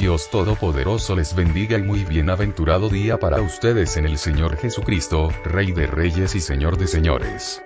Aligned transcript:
Dios 0.00 0.30
Todopoderoso 0.30 1.14
les 1.14 1.34
bendiga 1.34 1.76
y 1.76 1.82
muy 1.82 2.04
bienaventurado 2.06 2.88
día 2.88 3.18
para 3.18 3.42
ustedes 3.42 3.98
en 3.98 4.06
el 4.06 4.16
Señor 4.16 4.56
Jesucristo, 4.56 5.28
Rey 5.44 5.72
de 5.72 5.86
Reyes 5.86 6.34
y 6.34 6.40
Señor 6.40 6.78
de 6.78 6.86
Señores. 6.86 7.62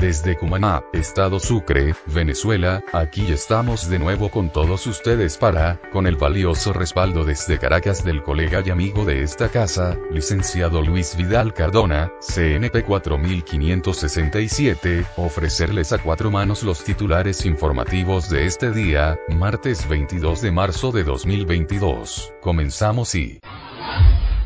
Desde 0.00 0.36
Cumaná, 0.36 0.82
Estado 0.92 1.38
Sucre, 1.38 1.94
Venezuela, 2.06 2.82
aquí 2.92 3.30
estamos 3.30 3.88
de 3.88 4.00
nuevo 4.00 4.28
con 4.28 4.50
todos 4.50 4.88
ustedes 4.88 5.38
para, 5.38 5.80
con 5.92 6.08
el 6.08 6.16
valioso 6.16 6.72
respaldo 6.72 7.24
desde 7.24 7.60
Caracas 7.60 8.04
del 8.04 8.24
colega 8.24 8.60
y 8.66 8.70
amigo 8.70 9.04
de 9.04 9.22
esta 9.22 9.50
casa, 9.50 9.96
licenciado 10.10 10.82
Luis 10.82 11.16
Vidal 11.16 11.54
Cardona, 11.54 12.10
CNP 12.20 12.82
4567, 12.82 15.06
ofrecerles 15.16 15.92
a 15.92 15.98
cuatro 15.98 16.28
manos 16.28 16.64
los 16.64 16.82
titulares 16.82 17.46
informativos 17.46 18.28
de 18.28 18.46
este 18.46 18.72
día, 18.72 19.16
martes 19.28 19.88
22 19.88 20.42
de 20.42 20.50
marzo 20.50 20.90
de 20.90 21.04
2022. 21.04 22.34
Comenzamos 22.40 23.14
y... 23.14 23.38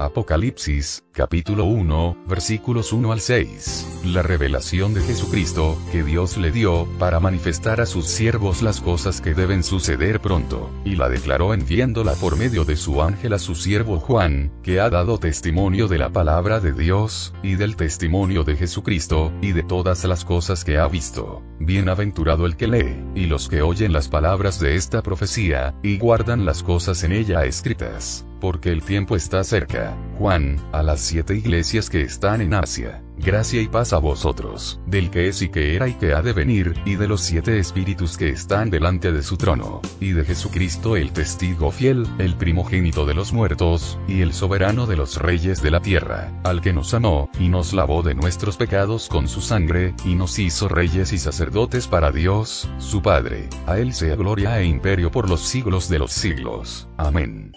Apocalipsis, 0.00 1.02
capítulo 1.10 1.64
1, 1.64 2.18
versículos 2.28 2.92
1 2.92 3.10
al 3.10 3.20
6. 3.20 4.02
La 4.04 4.22
revelación 4.22 4.94
de 4.94 5.00
Jesucristo, 5.00 5.76
que 5.90 6.04
Dios 6.04 6.36
le 6.36 6.52
dio, 6.52 6.86
para 7.00 7.18
manifestar 7.18 7.80
a 7.80 7.86
sus 7.86 8.06
siervos 8.06 8.62
las 8.62 8.80
cosas 8.80 9.20
que 9.20 9.34
deben 9.34 9.64
suceder 9.64 10.20
pronto, 10.20 10.70
y 10.84 10.94
la 10.94 11.08
declaró 11.08 11.52
enviándola 11.52 12.12
por 12.14 12.36
medio 12.36 12.64
de 12.64 12.76
su 12.76 13.02
ángel 13.02 13.32
a 13.32 13.40
su 13.40 13.56
siervo 13.56 13.98
Juan, 13.98 14.52
que 14.62 14.78
ha 14.78 14.88
dado 14.88 15.18
testimonio 15.18 15.88
de 15.88 15.98
la 15.98 16.10
palabra 16.10 16.60
de 16.60 16.72
Dios, 16.72 17.34
y 17.42 17.56
del 17.56 17.74
testimonio 17.74 18.44
de 18.44 18.54
Jesucristo, 18.54 19.32
y 19.42 19.50
de 19.50 19.64
todas 19.64 20.04
las 20.04 20.24
cosas 20.24 20.64
que 20.64 20.78
ha 20.78 20.86
visto. 20.86 21.42
Bienaventurado 21.58 22.46
el 22.46 22.56
que 22.56 22.68
lee, 22.68 23.04
y 23.16 23.26
los 23.26 23.48
que 23.48 23.62
oyen 23.62 23.92
las 23.92 24.06
palabras 24.06 24.60
de 24.60 24.76
esta 24.76 25.02
profecía, 25.02 25.74
y 25.82 25.98
guardan 25.98 26.44
las 26.44 26.62
cosas 26.62 27.02
en 27.02 27.10
ella 27.10 27.44
escritas 27.44 28.27
porque 28.40 28.70
el 28.70 28.82
tiempo 28.82 29.16
está 29.16 29.44
cerca. 29.44 29.96
Juan, 30.18 30.56
a 30.72 30.82
las 30.82 31.00
siete 31.00 31.34
iglesias 31.34 31.90
que 31.90 32.02
están 32.02 32.40
en 32.40 32.54
Asia. 32.54 33.02
Gracia 33.20 33.60
y 33.60 33.66
paz 33.66 33.92
a 33.92 33.98
vosotros, 33.98 34.80
del 34.86 35.10
que 35.10 35.26
es 35.26 35.42
y 35.42 35.48
que 35.48 35.74
era 35.74 35.88
y 35.88 35.94
que 35.94 36.14
ha 36.14 36.22
de 36.22 36.32
venir, 36.32 36.74
y 36.84 36.94
de 36.94 37.08
los 37.08 37.20
siete 37.20 37.58
espíritus 37.58 38.16
que 38.16 38.28
están 38.28 38.70
delante 38.70 39.10
de 39.10 39.24
su 39.24 39.36
trono, 39.36 39.82
y 40.00 40.12
de 40.12 40.24
Jesucristo 40.24 40.96
el 40.96 41.10
testigo 41.12 41.72
fiel, 41.72 42.06
el 42.18 42.36
primogénito 42.36 43.06
de 43.06 43.14
los 43.14 43.32
muertos, 43.32 43.98
y 44.06 44.20
el 44.20 44.32
soberano 44.32 44.86
de 44.86 44.96
los 44.96 45.16
reyes 45.16 45.60
de 45.62 45.72
la 45.72 45.80
tierra, 45.80 46.32
al 46.44 46.60
que 46.60 46.72
nos 46.72 46.94
amó, 46.94 47.28
y 47.40 47.48
nos 47.48 47.72
lavó 47.72 48.02
de 48.02 48.14
nuestros 48.14 48.56
pecados 48.56 49.08
con 49.08 49.26
su 49.26 49.40
sangre, 49.40 49.94
y 50.04 50.14
nos 50.14 50.38
hizo 50.38 50.68
reyes 50.68 51.12
y 51.12 51.18
sacerdotes 51.18 51.88
para 51.88 52.12
Dios, 52.12 52.70
su 52.78 53.02
Padre. 53.02 53.48
A 53.66 53.78
él 53.78 53.94
sea 53.94 54.14
gloria 54.14 54.60
e 54.60 54.66
imperio 54.66 55.10
por 55.10 55.28
los 55.28 55.40
siglos 55.40 55.88
de 55.88 55.98
los 55.98 56.12
siglos. 56.12 56.88
Amén. 56.96 57.52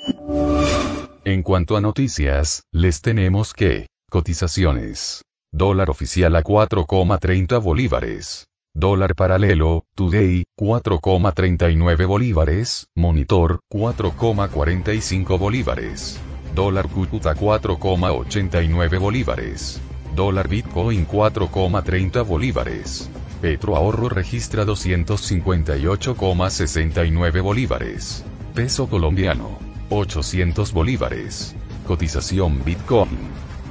En 1.23 1.43
cuanto 1.43 1.77
a 1.77 1.81
noticias, 1.81 2.63
les 2.71 3.01
tenemos 3.01 3.53
que, 3.53 3.89
cotizaciones. 4.09 5.21
Dólar 5.51 5.91
oficial 5.91 6.35
a 6.35 6.41
4,30 6.41 7.61
bolívares. 7.61 8.47
Dólar 8.73 9.13
paralelo, 9.13 9.83
Today, 9.93 10.45
4,39 10.57 12.07
bolívares, 12.07 12.87
Monitor, 12.95 13.59
4,45 13.71 15.37
bolívares. 15.37 16.19
Dólar 16.55 16.89
Cúcuta 16.89 17.35
4,89 17.35 18.99
bolívares. 18.99 19.79
Dólar 20.15 20.47
Bitcoin 20.47 21.07
4,30 21.07 22.25
bolívares. 22.25 23.11
Petro 23.41 23.75
Ahorro 23.75 24.09
registra 24.09 24.65
258,69 24.65 27.43
bolívares. 27.43 28.25
Peso 28.55 28.89
colombiano. 28.89 29.70
800 29.93 30.71
bolívares. 30.71 31.53
Cotización 31.85 32.63
Bitcoin. 32.63 33.09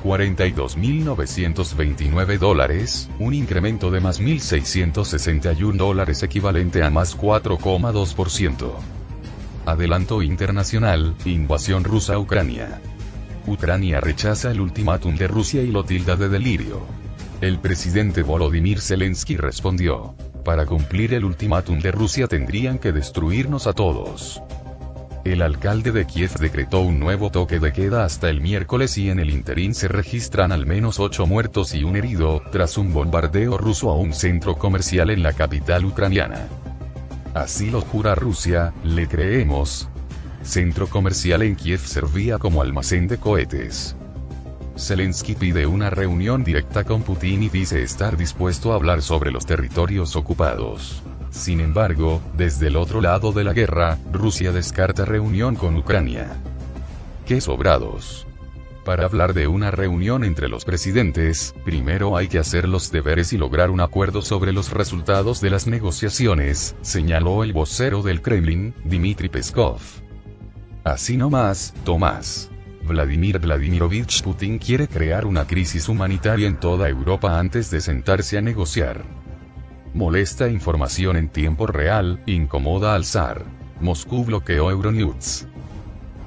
42.929 0.05 2.39
dólares, 2.39 3.09
un 3.19 3.33
incremento 3.33 3.91
de 3.91 4.01
más 4.01 4.21
1.661 4.21 5.77
dólares 5.77 6.23
equivalente 6.23 6.83
a 6.83 6.91
más 6.91 7.17
4,2%. 7.17 8.73
Adelanto 9.65 10.21
internacional, 10.21 11.15
invasión 11.25 11.85
rusa 11.85 12.13
a 12.15 12.19
Ucrania. 12.19 12.83
Ucrania 13.47 14.01
rechaza 14.01 14.51
el 14.51 14.61
ultimátum 14.61 15.17
de 15.17 15.27
Rusia 15.27 15.63
y 15.63 15.69
lo 15.69 15.85
tilda 15.85 16.17
de 16.17 16.29
delirio. 16.29 16.83
El 17.41 17.59
presidente 17.59 18.23
Volodymyr 18.23 18.83
Zelensky 18.83 19.39
respondió, 19.39 20.15
para 20.45 20.67
cumplir 20.67 21.15
el 21.15 21.25
ultimátum 21.25 21.81
de 21.81 21.93
Rusia 21.93 22.27
tendrían 22.27 22.79
que 22.79 22.93
destruirnos 22.93 23.67
a 23.67 23.73
todos. 23.73 24.43
El 25.25 25.43
alcalde 25.43 25.93
de 25.93 26.07
Kiev 26.07 26.33
decretó 26.39 26.81
un 26.81 26.99
nuevo 26.99 27.31
toque 27.31 27.59
de 27.59 27.75
queda 27.75 28.05
hasta 28.05 28.31
el 28.31 28.41
miércoles 28.41 28.97
y 28.97 29.11
en 29.11 29.19
el 29.19 29.29
interín 29.29 29.75
se 29.75 29.87
registran 29.87 30.51
al 30.51 30.65
menos 30.65 30.99
ocho 30.99 31.27
muertos 31.27 31.75
y 31.75 31.85
un 31.85 31.97
herido, 31.97 32.43
tras 32.51 32.79
un 32.79 32.95
bombardeo 32.95 33.59
ruso 33.59 33.91
a 33.91 33.97
un 33.97 34.15
centro 34.15 34.57
comercial 34.57 35.11
en 35.11 35.23
la 35.23 35.35
capital 35.35 35.85
ucraniana. 35.85 36.49
Así 37.35 37.71
lo 37.71 37.83
jura 37.83 38.15
Rusia, 38.15 38.73
le 38.83 39.09
creemos. 39.09 39.91
Centro 40.43 40.89
comercial 40.89 41.43
en 41.43 41.55
Kiev 41.55 41.81
servía 41.81 42.39
como 42.39 42.63
almacén 42.63 43.07
de 43.07 43.19
cohetes. 43.19 43.95
Zelensky 44.79 45.35
pide 45.35 45.67
una 45.67 45.91
reunión 45.91 46.45
directa 46.45 46.85
con 46.85 47.03
Putin 47.03 47.43
y 47.43 47.51
dice 47.51 47.83
estar 47.83 48.17
dispuesto 48.17 48.73
a 48.73 48.77
hablar 48.77 49.03
sobre 49.03 49.31
los 49.31 49.45
territorios 49.45 50.17
ocupados. 50.17 51.03
Sin 51.31 51.61
embargo, 51.61 52.21
desde 52.37 52.67
el 52.67 52.77
otro 52.77 53.01
lado 53.01 53.33
de 53.33 53.45
la 53.45 53.53
guerra, 53.53 53.99
Rusia 54.13 54.53
descarta 54.53 55.05
reunión 55.05 55.55
con 55.57 55.77
Ucrania. 55.77 56.41
¡Qué 57.25 57.41
sobrados! 57.41 58.27
Para 58.85 59.05
hablar 59.05 59.35
de 59.35 59.47
una 59.47 59.71
reunión 59.71 60.25
entre 60.25 60.49
los 60.49 60.65
presidentes, 60.65 61.55
primero 61.65 62.17
hay 62.17 62.29
que 62.29 62.39
hacer 62.39 62.69
los 62.69 62.91
deberes 62.91 63.33
y 63.33 63.39
lograr 63.39 63.71
un 63.71 63.81
acuerdo 63.81 64.23
sobre 64.23 64.53
los 64.53 64.73
resultados 64.73 65.41
de 65.41 65.51
las 65.51 65.67
negociaciones, 65.67 66.75
señaló 66.81 67.45
el 67.45 67.53
vocero 67.53 68.03
del 68.03 68.23
Kremlin, 68.23 68.75
Dmitry 68.85 69.29
Peskov. 69.29 69.81
Así 70.83 71.17
nomás, 71.17 71.75
Tomás. 71.85 72.51
Vladimir 72.83 73.39
Vladimirovich 73.39 74.23
Putin 74.23 74.59
quiere 74.59 74.89
crear 74.89 75.27
una 75.27 75.47
crisis 75.47 75.89
humanitaria 75.89 76.49
en 76.49 76.59
toda 76.59 76.89
Europa 76.89 77.39
antes 77.39 77.71
de 77.71 77.81
sentarse 77.81 78.39
a 78.39 78.41
negociar. 78.41 79.05
Molesta 79.93 80.49
información 80.49 81.17
en 81.17 81.29
tiempo 81.29 81.67
real, 81.67 82.23
incomoda 82.27 82.95
al 82.95 83.05
zar. 83.05 83.45
Moscú 83.81 84.25
bloqueó 84.25 84.71
Euronews. 84.71 85.49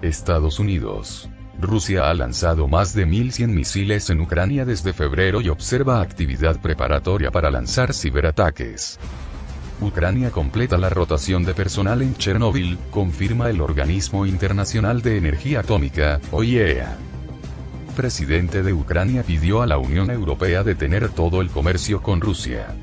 Estados 0.02 0.60
Unidos. 0.60 1.30
Rusia 1.62 2.10
ha 2.10 2.14
lanzado 2.14 2.68
más 2.68 2.94
de 2.94 3.08
1.100 3.08 3.48
misiles 3.48 4.10
en 4.10 4.20
Ucrania 4.20 4.66
desde 4.66 4.92
febrero 4.92 5.40
y 5.40 5.48
observa 5.48 6.02
actividad 6.02 6.60
preparatoria 6.60 7.32
para 7.32 7.50
lanzar 7.50 7.94
ciberataques. 7.94 9.00
Ucrania 9.80 10.30
completa 10.32 10.78
la 10.78 10.90
rotación 10.90 11.46
de 11.46 11.54
personal 11.54 12.02
en 12.02 12.16
Chernóbil, 12.16 12.78
confirma 12.92 13.50
el 13.50 13.62
Organismo 13.62 14.26
Internacional 14.26 15.02
de 15.02 15.18
Energía 15.18 15.62
Atómica, 15.62 16.20
OIEA. 16.32 16.98
Presidente 17.96 18.62
de 18.62 18.74
Ucrania 18.74 19.24
pidió 19.24 19.62
a 19.62 19.68
la 19.68 19.78
Unión 19.78 20.12
Europea 20.12 20.64
detener 20.64 21.10
todo 21.10 21.42
el 21.42 21.50
comercio 21.50 22.02
con 22.02 22.20
Rusia. 22.20 22.76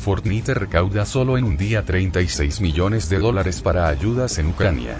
Fortnite 0.00 0.54
recauda 0.54 1.04
solo 1.04 1.36
en 1.36 1.44
un 1.44 1.58
día 1.58 1.84
36 1.84 2.62
millones 2.62 3.10
de 3.10 3.18
dólares 3.18 3.60
para 3.60 3.88
ayudas 3.88 4.38
en 4.38 4.46
Ucrania. 4.46 4.96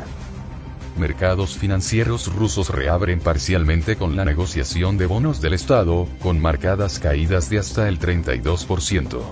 mercados 0.98 1.56
financieros 1.56 2.30
rusos 2.34 2.68
reabren 2.68 3.18
parcialmente 3.18 3.96
con 3.96 4.14
la 4.14 4.26
negociación 4.26 4.98
de 4.98 5.06
bonos 5.06 5.40
del 5.40 5.54
Estado, 5.54 6.06
con 6.20 6.38
marcadas 6.38 6.98
caídas 6.98 7.48
de 7.48 7.58
hasta 7.58 7.88
el 7.88 7.98
32%. 7.98 9.22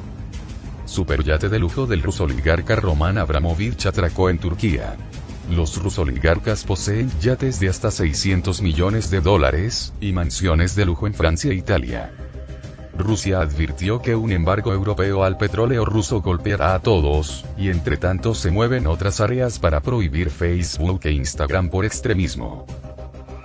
Superyate 0.86 1.50
de 1.50 1.58
lujo 1.58 1.86
del 1.86 2.02
ruso 2.02 2.24
oligarca 2.24 2.74
Roman 2.76 3.18
Abramovich 3.18 3.84
atracó 3.84 4.30
en 4.30 4.38
Turquía. 4.38 4.96
Los 5.50 5.76
rusoligarcas 5.82 6.64
poseen 6.64 7.10
yates 7.20 7.60
de 7.60 7.68
hasta 7.68 7.90
600 7.90 8.62
millones 8.62 9.10
de 9.10 9.20
dólares, 9.20 9.92
y 10.00 10.12
mansiones 10.12 10.74
de 10.74 10.86
lujo 10.86 11.06
en 11.06 11.12
Francia 11.12 11.50
e 11.50 11.56
Italia. 11.56 12.10
Rusia 12.98 13.40
advirtió 13.40 14.02
que 14.02 14.16
un 14.16 14.32
embargo 14.32 14.72
europeo 14.72 15.22
al 15.22 15.38
petróleo 15.38 15.84
ruso 15.84 16.20
golpeará 16.20 16.74
a 16.74 16.80
todos, 16.80 17.46
y 17.56 17.68
entre 17.70 17.96
tanto 17.96 18.34
se 18.34 18.50
mueven 18.50 18.88
otras 18.88 19.20
áreas 19.20 19.60
para 19.60 19.80
prohibir 19.80 20.30
Facebook 20.30 21.00
e 21.04 21.12
Instagram 21.12 21.70
por 21.70 21.84
extremismo. 21.84 22.66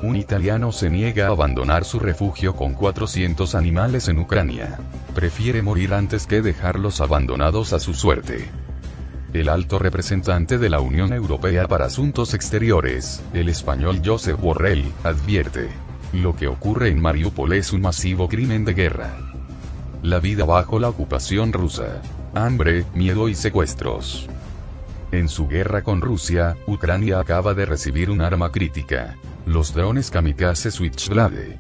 Un 0.02 0.16
italiano 0.16 0.72
se 0.72 0.90
niega 0.90 1.28
a 1.28 1.32
abandonar 1.32 1.86
su 1.86 2.00
refugio 2.00 2.56
con 2.56 2.74
400 2.74 3.54
animales 3.54 4.08
en 4.08 4.18
Ucrania. 4.18 4.80
Prefiere 5.14 5.62
morir 5.62 5.94
antes 5.94 6.26
que 6.26 6.42
dejarlos 6.42 7.00
abandonados 7.00 7.74
a 7.74 7.80
su 7.80 7.94
suerte. 7.94 8.50
El 9.34 9.50
alto 9.50 9.78
representante 9.80 10.58
de 10.58 10.70
la 10.70 10.80
Unión 10.80 11.14
Europea 11.14 11.68
para 11.68 11.86
Asuntos 11.86 12.34
Exteriores, 12.34 13.24
el 13.34 13.50
español 13.50 14.02
Josep 14.04 14.40
Borrell, 14.42 14.92
advierte. 15.04 15.70
Lo 16.12 16.36
que 16.36 16.48
ocurre 16.48 16.90
en 16.90 17.02
Mariupol 17.02 17.54
es 17.54 17.72
un 17.72 17.82
masivo 17.82 18.28
crimen 18.28 18.66
de 18.66 18.74
guerra. 18.74 19.33
La 20.04 20.20
vida 20.20 20.44
bajo 20.44 20.80
la 20.80 20.90
ocupación 20.90 21.54
rusa. 21.54 22.02
Hambre, 22.36 22.84
miedo 22.94 23.30
y 23.30 23.36
secuestros. 23.36 24.28
En 25.14 25.30
su 25.30 25.48
guerra 25.48 25.82
con 25.82 26.02
Rusia, 26.02 26.58
Ucrania 26.68 27.22
acaba 27.22 27.54
de 27.54 27.66
recibir 27.66 28.10
un 28.10 28.20
arma 28.20 28.52
crítica. 28.52 29.16
Los 29.46 29.74
drones 29.74 30.12
kamikaze 30.12 30.72
Switchblade. 30.72 31.58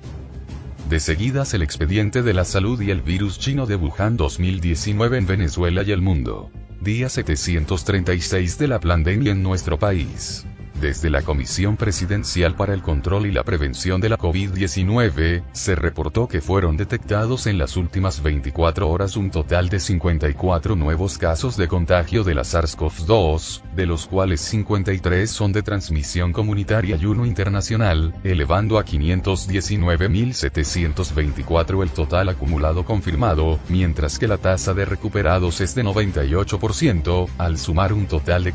De 0.90 1.00
seguidas 1.00 1.54
el 1.54 1.62
expediente 1.62 2.22
de 2.22 2.34
la 2.34 2.44
salud 2.44 2.82
y 2.82 2.92
el 2.92 3.02
virus 3.02 3.40
chino 3.40 3.66
de 3.66 3.78
Wuhan 3.78 4.18
2019 4.18 5.20
en 5.20 5.26
Venezuela 5.26 5.84
y 5.84 5.94
el 5.94 6.02
mundo. 6.02 6.52
Día 6.82 7.08
736 7.08 8.58
de 8.58 8.68
la 8.68 8.82
pandemia 8.82 9.32
en 9.32 9.42
nuestro 9.42 9.80
país. 9.80 10.46
Desde 10.80 11.10
la 11.10 11.22
Comisión 11.22 11.76
Presidencial 11.78 12.56
para 12.56 12.74
el 12.74 12.82
Control 12.82 13.28
y 13.28 13.32
la 13.32 13.44
Prevención 13.44 14.02
de 14.02 14.10
la 14.10 14.18
COVID-19, 14.18 15.44
se 15.52 15.76
reportó 15.76 16.28
que 16.28 16.42
fueron 16.42 16.76
detectados 16.78 17.46
en 17.48 17.58
las 17.58 17.78
últimas 17.78 18.22
24 18.24 18.90
horas 18.90 19.16
un 19.16 19.32
total 19.32 19.70
de 19.70 19.80
54 19.80 20.76
nuevos 20.76 21.18
casos 21.18 21.56
de 21.58 21.68
contagio 21.68 22.24
de 22.24 22.36
la 22.36 22.42
SARS-CoV-2, 22.42 23.62
de 23.76 23.86
los 23.86 24.08
cuales 24.08 24.42
53 24.42 25.30
son 25.30 25.54
de 25.54 25.62
transmisión 25.62 26.34
comunitaria 26.34 26.98
y 26.98 27.06
uno 27.06 27.26
internacional, 27.26 28.16
elevando 28.24 28.80
a 28.80 28.86
519.724 28.86 31.84
el 31.84 31.92
total 31.92 32.30
acumulado 32.30 32.84
confirmado, 32.84 33.60
mientras 33.70 34.18
que 34.18 34.28
la 34.28 34.40
tasa 34.40 34.74
de 34.74 34.86
recuperados 34.86 35.62
es 35.62 35.76
de 35.76 35.84
98%, 35.84 37.30
al 37.38 37.58
sumar 37.58 37.94
un 37.94 38.08
total 38.08 38.44
de 38.44 38.54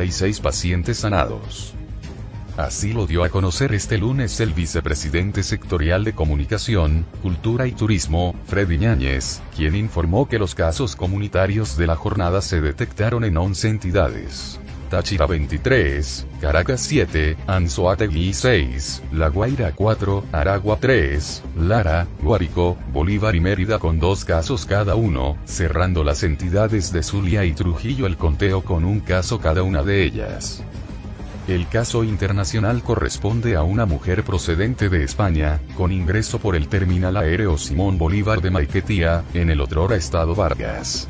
511.596 0.00 0.40
pacientes 0.40 0.98
sanados. 0.98 1.74
Así 2.56 2.92
lo 2.92 3.06
dio 3.06 3.24
a 3.24 3.28
conocer 3.28 3.72
este 3.72 3.96
lunes 3.96 4.38
el 4.40 4.52
vicepresidente 4.52 5.42
sectorial 5.42 6.04
de 6.04 6.12
Comunicación, 6.12 7.06
Cultura 7.22 7.66
y 7.66 7.72
Turismo, 7.72 8.34
Freddy 8.46 8.76
Ñáñez, 8.76 9.40
quien 9.56 9.74
informó 9.74 10.28
que 10.28 10.38
los 10.38 10.54
casos 10.54 10.96
comunitarios 10.96 11.76
de 11.76 11.86
la 11.86 11.96
jornada 11.96 12.42
se 12.42 12.60
detectaron 12.60 13.24
en 13.24 13.36
11 13.36 13.68
entidades. 13.68 14.60
Táchira 14.90 15.24
23, 15.24 16.26
Caracas 16.40 16.80
7, 16.80 17.36
Anzoátegui 17.46 18.34
6, 18.34 19.04
La 19.12 19.28
Guaira 19.28 19.70
4, 19.72 20.24
Aragua 20.32 20.78
3, 20.80 21.44
Lara, 21.60 22.08
Guárico, 22.20 22.76
Bolívar 22.92 23.36
y 23.36 23.40
Mérida 23.40 23.78
con 23.78 24.00
dos 24.00 24.24
casos 24.24 24.66
cada 24.66 24.96
uno, 24.96 25.38
cerrando 25.44 26.02
las 26.02 26.24
entidades 26.24 26.92
de 26.92 27.04
Zulia 27.04 27.44
y 27.44 27.52
Trujillo 27.52 28.04
el 28.06 28.16
conteo 28.16 28.62
con 28.62 28.84
un 28.84 28.98
caso 28.98 29.38
cada 29.38 29.62
una 29.62 29.84
de 29.84 30.02
ellas. 30.02 30.64
El 31.46 31.68
caso 31.68 32.02
internacional 32.02 32.82
corresponde 32.82 33.54
a 33.54 33.62
una 33.62 33.86
mujer 33.86 34.24
procedente 34.24 34.88
de 34.88 35.04
España, 35.04 35.60
con 35.76 35.92
ingreso 35.92 36.40
por 36.40 36.56
el 36.56 36.66
terminal 36.66 37.16
aéreo 37.16 37.56
Simón 37.58 37.96
Bolívar 37.96 38.40
de 38.40 38.50
Maiquetía, 38.50 39.22
en 39.34 39.50
el 39.50 39.60
otrora 39.60 39.94
estado 39.94 40.34
Vargas. 40.34 41.06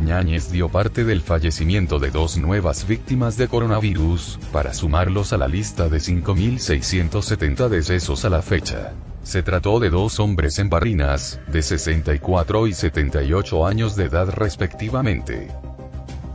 Ñáñez 0.00 0.50
dio 0.50 0.68
parte 0.68 1.04
del 1.04 1.20
fallecimiento 1.20 1.98
de 1.98 2.10
dos 2.10 2.38
nuevas 2.38 2.86
víctimas 2.86 3.36
de 3.36 3.48
coronavirus, 3.48 4.38
para 4.52 4.72
sumarlos 4.72 5.32
a 5.32 5.38
la 5.38 5.48
lista 5.48 5.88
de 5.88 5.98
5.670 5.98 7.68
decesos 7.68 8.24
a 8.24 8.30
la 8.30 8.42
fecha. 8.42 8.92
Se 9.24 9.42
trató 9.42 9.80
de 9.80 9.90
dos 9.90 10.20
hombres 10.20 10.58
en 10.58 10.70
Barrinas, 10.70 11.40
de 11.48 11.62
64 11.62 12.68
y 12.68 12.74
78 12.74 13.66
años 13.66 13.96
de 13.96 14.04
edad 14.04 14.30
respectivamente. 14.30 15.48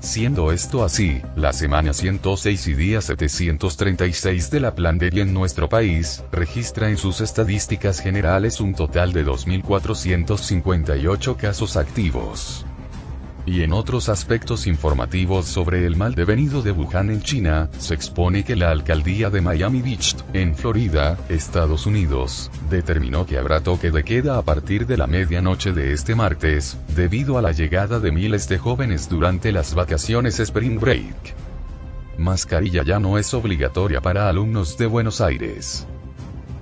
Siendo 0.02 0.52
esto 0.52 0.84
así, 0.84 1.22
la 1.38 1.54
semana 1.54 1.94
106 1.94 2.68
y 2.68 2.74
día 2.74 3.00
736 3.00 4.52
de 4.52 4.60
la 4.60 4.76
pandemia 4.76 5.24
en 5.24 5.34
nuestro 5.34 5.70
país, 5.70 6.22
registra 6.30 6.90
en 6.90 6.98
sus 6.98 7.22
estadísticas 7.22 8.02
generales 8.02 8.60
un 8.60 8.76
total 8.76 9.14
de 9.14 9.26
2.458 9.26 11.38
casos 11.38 11.78
activos. 11.78 12.66
Y 13.46 13.64
en 13.64 13.74
otros 13.74 14.08
aspectos 14.08 14.68
informativos 14.68 15.48
sobre 15.48 15.86
el 15.86 15.98
mal 15.98 16.16
devenido 16.16 16.62
de 16.62 16.72
Wuhan 16.72 17.10
en 17.10 17.22
China, 17.22 17.70
se 17.78 17.94
expone 17.94 18.46
que 18.46 18.56
la 18.56 18.72
alcaldía 18.72 19.30
de 19.30 19.42
Miami 19.42 19.82
Beach, 19.82 20.16
en 20.32 20.56
Florida, 20.56 21.18
Estados 21.28 21.86
Unidos, 21.86 22.50
determinó 22.70 23.26
que 23.26 23.38
habrá 23.38 23.62
toque 23.62 23.92
de 23.92 24.06
queda 24.06 24.38
a 24.38 24.44
partir 24.44 24.88
de 24.88 24.96
la 24.96 25.08
medianoche 25.08 25.74
de 25.74 25.92
este 25.92 26.16
martes, 26.16 26.78
debido 26.96 27.38
a 27.38 27.42
la 27.42 27.52
llegada 27.52 28.00
de 28.00 28.14
miles 28.14 28.48
de 28.48 28.58
jóvenes 28.58 29.10
durante 29.10 29.52
las 29.52 29.76
vacaciones 29.76 30.40
Spring 30.40 30.80
Break. 30.80 31.36
Mascarilla 32.18 32.84
ya 32.84 33.00
no 33.00 33.18
es 33.18 33.34
obligatoria 33.34 34.00
para 34.00 34.30
alumnos 34.30 34.78
de 34.78 34.86
Buenos 34.86 35.20
Aires. 35.20 35.86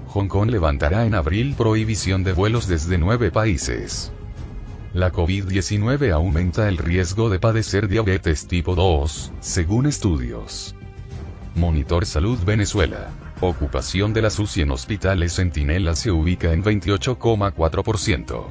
Hong 0.08 0.28
Kong 0.28 0.50
levantará 0.50 1.06
en 1.06 1.14
abril 1.14 1.54
prohibición 1.56 2.24
de 2.24 2.34
vuelos 2.34 2.68
desde 2.68 2.98
nueve 2.98 3.30
países. 3.30 4.12
La 4.94 5.10
COVID-19 5.10 6.12
aumenta 6.12 6.68
el 6.68 6.78
riesgo 6.78 7.30
de 7.30 7.40
padecer 7.40 7.88
diabetes 7.88 8.46
tipo 8.46 8.76
2, 8.76 9.32
según 9.40 9.86
estudios. 9.86 10.76
Monitor 11.56 12.06
Salud 12.06 12.38
Venezuela. 12.44 13.10
Ocupación 13.40 14.12
de 14.12 14.22
la 14.22 14.30
SUSI 14.30 14.64
en 14.64 14.72
hospitales 14.72 15.38
Centinela 15.38 15.96
se 15.96 16.12
ubica 16.12 16.52
en 16.52 16.62
28,4%. 16.62 18.48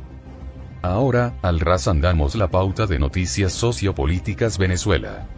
Ahora, 0.80 1.34
al 1.42 1.60
ras 1.60 1.86
andamos 1.88 2.34
la 2.34 2.48
pauta 2.48 2.86
de 2.86 2.98
noticias 2.98 3.52
sociopolíticas 3.52 4.56
Venezuela. 4.56 5.28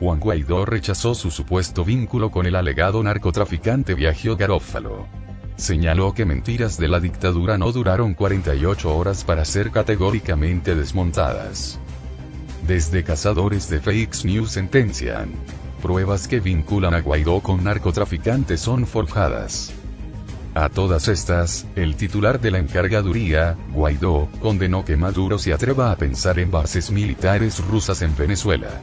Juan 0.00 0.18
Guaidó 0.18 0.64
rechazó 0.64 1.14
su 1.14 1.30
supuesto 1.30 1.84
vínculo 1.84 2.30
con 2.30 2.46
el 2.46 2.56
alegado 2.56 3.02
narcotraficante 3.02 3.94
Viagio 3.94 4.34
Garófalo 4.38 5.27
señaló 5.58 6.14
que 6.14 6.24
mentiras 6.24 6.78
de 6.78 6.88
la 6.88 7.00
dictadura 7.00 7.58
no 7.58 7.72
duraron 7.72 8.14
48 8.14 8.96
horas 8.96 9.24
para 9.24 9.44
ser 9.44 9.70
categóricamente 9.70 10.74
desmontadas. 10.74 11.78
Desde 12.66 13.04
cazadores 13.04 13.68
de 13.68 13.80
fake 13.80 14.24
news 14.24 14.52
sentencian. 14.52 15.32
Pruebas 15.82 16.28
que 16.28 16.40
vinculan 16.40 16.94
a 16.94 17.00
Guaidó 17.00 17.40
con 17.40 17.64
narcotraficantes 17.64 18.60
son 18.60 18.86
forjadas. 18.86 19.72
A 20.54 20.68
todas 20.68 21.08
estas, 21.08 21.66
el 21.76 21.96
titular 21.96 22.40
de 22.40 22.50
la 22.50 22.58
encargaduría, 22.58 23.56
Guaidó, 23.72 24.28
condenó 24.40 24.84
que 24.84 24.96
Maduro 24.96 25.38
se 25.38 25.52
atreva 25.52 25.90
a 25.92 25.96
pensar 25.96 26.38
en 26.38 26.50
bases 26.50 26.90
militares 26.90 27.64
rusas 27.64 28.02
en 28.02 28.16
Venezuela. 28.16 28.80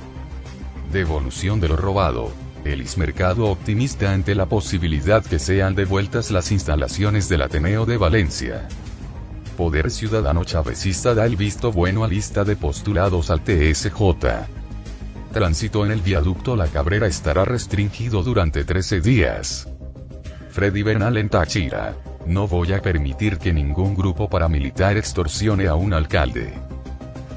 Devolución 0.92 1.60
de 1.60 1.70
lo 1.70 1.76
robado, 1.76 2.32
el 2.66 2.84
Mercado 2.98 3.46
optimista 3.46 4.12
ante 4.12 4.34
la 4.34 4.48
posibilidad 4.48 5.24
que 5.24 5.38
sean 5.38 5.76
devueltas 5.76 6.32
las 6.32 6.52
instalaciones 6.52 7.30
del 7.30 7.44
Ateneo 7.44 7.86
de 7.86 7.98
Valencia. 7.98 8.68
Poder 9.56 9.92
Ciudadano 9.92 10.44
Chavecista 10.44 11.14
da 11.14 11.28
el 11.28 11.36
visto 11.36 11.72
bueno 11.72 12.04
a 12.04 12.08
lista 12.08 12.44
de 12.44 12.56
postulados 12.56 13.30
al 13.30 13.42
TSJ. 13.42 14.00
Tránsito 15.32 15.86
en 15.86 15.92
el 15.92 16.02
viaducto 16.02 16.56
La 16.56 16.68
Cabrera 16.68 17.06
estará 17.06 17.46
restringido 17.46 18.24
durante 18.24 18.64
13 18.64 19.00
días. 19.00 19.70
Freddy 20.50 20.82
Bernal 20.82 21.18
en 21.18 21.30
Táchira. 21.30 21.96
No 22.26 22.48
voy 22.48 22.74
a 22.74 22.82
permitir 22.82 23.38
que 23.38 23.54
ningún 23.54 23.94
grupo 23.94 24.28
paramilitar 24.28 24.98
extorsione 24.98 25.68
a 25.68 25.76
un 25.76 25.94
alcalde. 25.94 26.52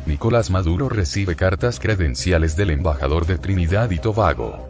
Nicolás 0.06 0.50
Maduro 0.50 0.88
recibe 0.88 1.37
cartas 1.37 1.78
credenciales 1.78 2.56
del 2.56 2.70
embajador 2.70 3.26
de 3.26 3.37
Trinidad 3.37 3.90
y 3.90 3.99
Tobago. 3.99 4.67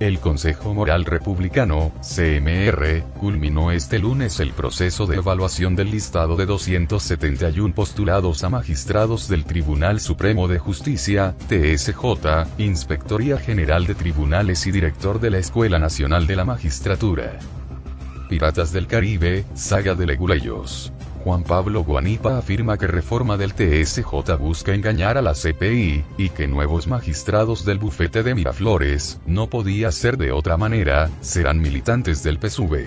El 0.00 0.18
Consejo 0.18 0.72
Moral 0.72 1.04
Republicano, 1.04 1.92
CMR, 2.00 3.04
culminó 3.18 3.70
este 3.70 3.98
lunes 3.98 4.40
el 4.40 4.54
proceso 4.54 5.06
de 5.06 5.16
evaluación 5.16 5.76
del 5.76 5.90
listado 5.90 6.36
de 6.36 6.46
271 6.46 7.74
postulados 7.74 8.42
a 8.42 8.48
magistrados 8.48 9.28
del 9.28 9.44
Tribunal 9.44 10.00
Supremo 10.00 10.48
de 10.48 10.58
Justicia, 10.58 11.36
TSJ, 11.48 12.48
Inspectoría 12.56 13.36
General 13.36 13.86
de 13.86 13.94
Tribunales 13.94 14.66
y 14.66 14.72
director 14.72 15.20
de 15.20 15.28
la 15.32 15.38
Escuela 15.38 15.78
Nacional 15.78 16.26
de 16.26 16.36
la 16.36 16.46
Magistratura. 16.46 17.38
Piratas 18.30 18.72
del 18.72 18.86
Caribe, 18.86 19.44
saga 19.52 19.94
de 19.94 20.06
leguleyos. 20.06 20.94
Juan 21.24 21.42
Pablo 21.42 21.84
Guanipa 21.84 22.38
afirma 22.38 22.78
que 22.78 22.86
reforma 22.86 23.36
del 23.36 23.52
TSJ 23.52 24.36
busca 24.38 24.72
engañar 24.72 25.18
a 25.18 25.22
la 25.22 25.34
CPI, 25.34 26.02
y 26.16 26.30
que 26.30 26.48
nuevos 26.48 26.86
magistrados 26.86 27.66
del 27.66 27.78
bufete 27.78 28.22
de 28.22 28.34
Miraflores, 28.34 29.20
no 29.26 29.50
podía 29.50 29.92
ser 29.92 30.16
de 30.16 30.32
otra 30.32 30.56
manera, 30.56 31.10
serán 31.20 31.60
militantes 31.60 32.22
del 32.22 32.38
PSUV. 32.38 32.86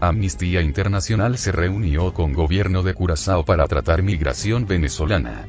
Amnistía 0.00 0.62
Internacional 0.62 1.36
se 1.36 1.50
reunió 1.50 2.14
con 2.14 2.32
gobierno 2.32 2.84
de 2.84 2.94
Curazao 2.94 3.44
para 3.44 3.66
tratar 3.66 4.02
migración 4.02 4.66
venezolana. 4.66 5.46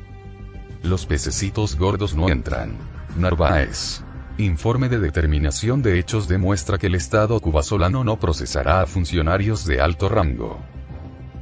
Los 0.82 1.06
pececitos 1.06 1.76
gordos 1.76 2.16
no 2.16 2.28
entran. 2.30 2.76
Narváez. 3.18 4.04
Informe 4.40 4.90
de 4.90 4.98
determinación 4.98 5.84
de 5.84 6.00
hechos 6.00 6.28
demuestra 6.28 6.80
que 6.80 6.88
el 6.88 6.96
Estado 6.96 7.40
cubasolano 7.40 8.04
no 8.04 8.20
procesará 8.20 8.82
a 8.82 8.88
funcionarios 8.88 9.64
de 9.66 9.80
alto 9.80 10.10
rango. 10.10 10.60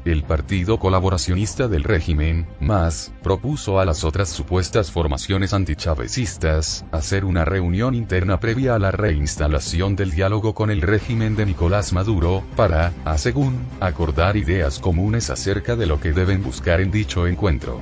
El 0.04 0.24
partido 0.24 0.80
colaboracionista 0.80 1.68
del 1.68 1.84
régimen, 1.84 2.48
MAS, 2.60 3.14
propuso 3.22 3.80
a 3.80 3.86
las 3.86 4.04
otras 4.04 4.30
supuestas 4.30 4.90
formaciones 4.90 5.54
antichavecistas, 5.54 6.86
hacer 6.92 7.24
una 7.24 7.46
reunión 7.46 7.94
interna 7.94 8.40
previa 8.40 8.74
a 8.74 8.80
la 8.80 8.90
reinstalación 8.90 9.96
del 9.96 10.10
diálogo 10.10 10.56
con 10.56 10.72
el 10.72 10.82
régimen 10.82 11.36
de 11.36 11.46
Nicolás 11.46 11.94
Maduro, 11.94 12.44
para, 12.56 12.94
a 13.06 13.20
según, 13.20 13.60
acordar 13.80 14.38
ideas 14.38 14.80
comunes 14.80 15.30
acerca 15.30 15.76
de 15.76 15.86
lo 15.86 16.00
que 16.00 16.14
deben 16.14 16.42
buscar 16.42 16.82
en 16.82 16.90
dicho 16.90 17.28
encuentro. 17.28 17.80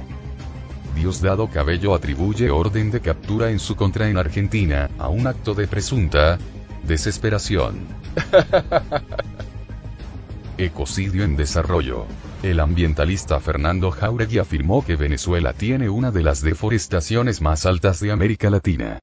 Diosdado 0.95 1.47
Cabello 1.47 1.95
atribuye 1.95 2.49
orden 2.49 2.91
de 2.91 2.99
captura 2.99 3.49
en 3.49 3.59
su 3.59 3.77
contra 3.77 4.09
en 4.09 4.17
Argentina, 4.17 4.89
a 4.97 5.07
un 5.07 5.25
acto 5.25 5.53
de 5.53 5.67
presunta 5.67 6.37
desesperación. 6.83 7.87
Ecocidio 10.59 11.23
en 11.23 11.37
desarrollo. 11.37 12.05
El 12.43 12.59
ambientalista 12.59 13.39
Fernando 13.39 13.91
Jauregui 13.91 14.39
afirmó 14.39 14.83
que 14.83 14.97
Venezuela 14.97 15.53
tiene 15.53 15.89
una 15.89 16.11
de 16.11 16.21
las 16.21 16.41
deforestaciones 16.41 17.41
más 17.41 17.65
altas 17.65 18.01
de 18.01 18.11
América 18.11 18.49
Latina. 18.49 18.99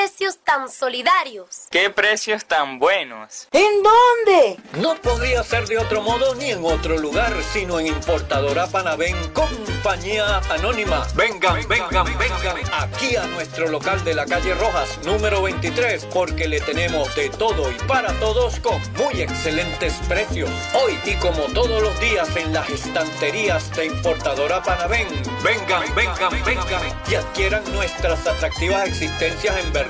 ¡Qué 0.00 0.06
precios 0.06 0.38
tan 0.38 0.70
solidarios! 0.70 1.66
¡Qué 1.70 1.90
precios 1.90 2.46
tan 2.46 2.78
buenos! 2.78 3.48
¿En 3.52 3.82
dónde? 3.82 4.56
No 4.80 4.94
podría 4.94 5.44
ser 5.44 5.66
de 5.66 5.76
otro 5.76 6.00
modo 6.00 6.34
ni 6.36 6.52
en 6.52 6.64
otro 6.64 6.96
lugar, 6.96 7.34
sino 7.52 7.78
en 7.78 7.88
Importadora 7.88 8.66
Panavén, 8.66 9.14
compañía 9.34 10.38
anónima. 10.48 11.06
Vengan, 11.14 11.68
vengan, 11.68 12.06
vengan 12.18 12.56
aquí 12.78 13.14
a 13.16 13.26
nuestro 13.26 13.68
local 13.68 14.02
de 14.02 14.14
la 14.14 14.24
calle 14.24 14.54
Rojas, 14.54 14.98
número 15.04 15.42
23, 15.42 16.06
porque 16.06 16.48
le 16.48 16.62
tenemos 16.62 17.14
de 17.14 17.28
todo 17.28 17.70
y 17.70 17.74
para 17.86 18.18
todos 18.20 18.58
con 18.60 18.80
muy 18.94 19.20
excelentes 19.20 19.92
precios. 20.08 20.48
Hoy 20.82 20.98
y 21.04 21.14
como 21.16 21.42
todos 21.52 21.82
los 21.82 22.00
días 22.00 22.34
en 22.36 22.54
las 22.54 22.70
estanterías 22.70 23.70
de 23.76 23.84
Importadora 23.84 24.62
Panavén, 24.62 25.08
vengan, 25.44 25.94
vengan, 25.94 26.42
vengan 26.42 26.82
y 27.06 27.16
adquieran 27.16 27.70
nuestras 27.74 28.26
atractivas 28.26 28.88
existencias 28.88 29.58
en 29.58 29.70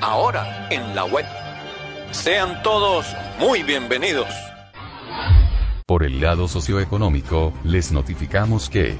Ahora 0.00 0.68
en 0.70 0.94
la 0.94 1.04
web. 1.04 1.26
Sean 2.12 2.62
todos 2.62 3.06
muy 3.40 3.62
bienvenidos. 3.64 4.28
Por 5.86 6.04
el 6.04 6.20
lado 6.20 6.46
socioeconómico, 6.46 7.52
les 7.64 7.90
notificamos 7.90 8.70
que 8.70 8.96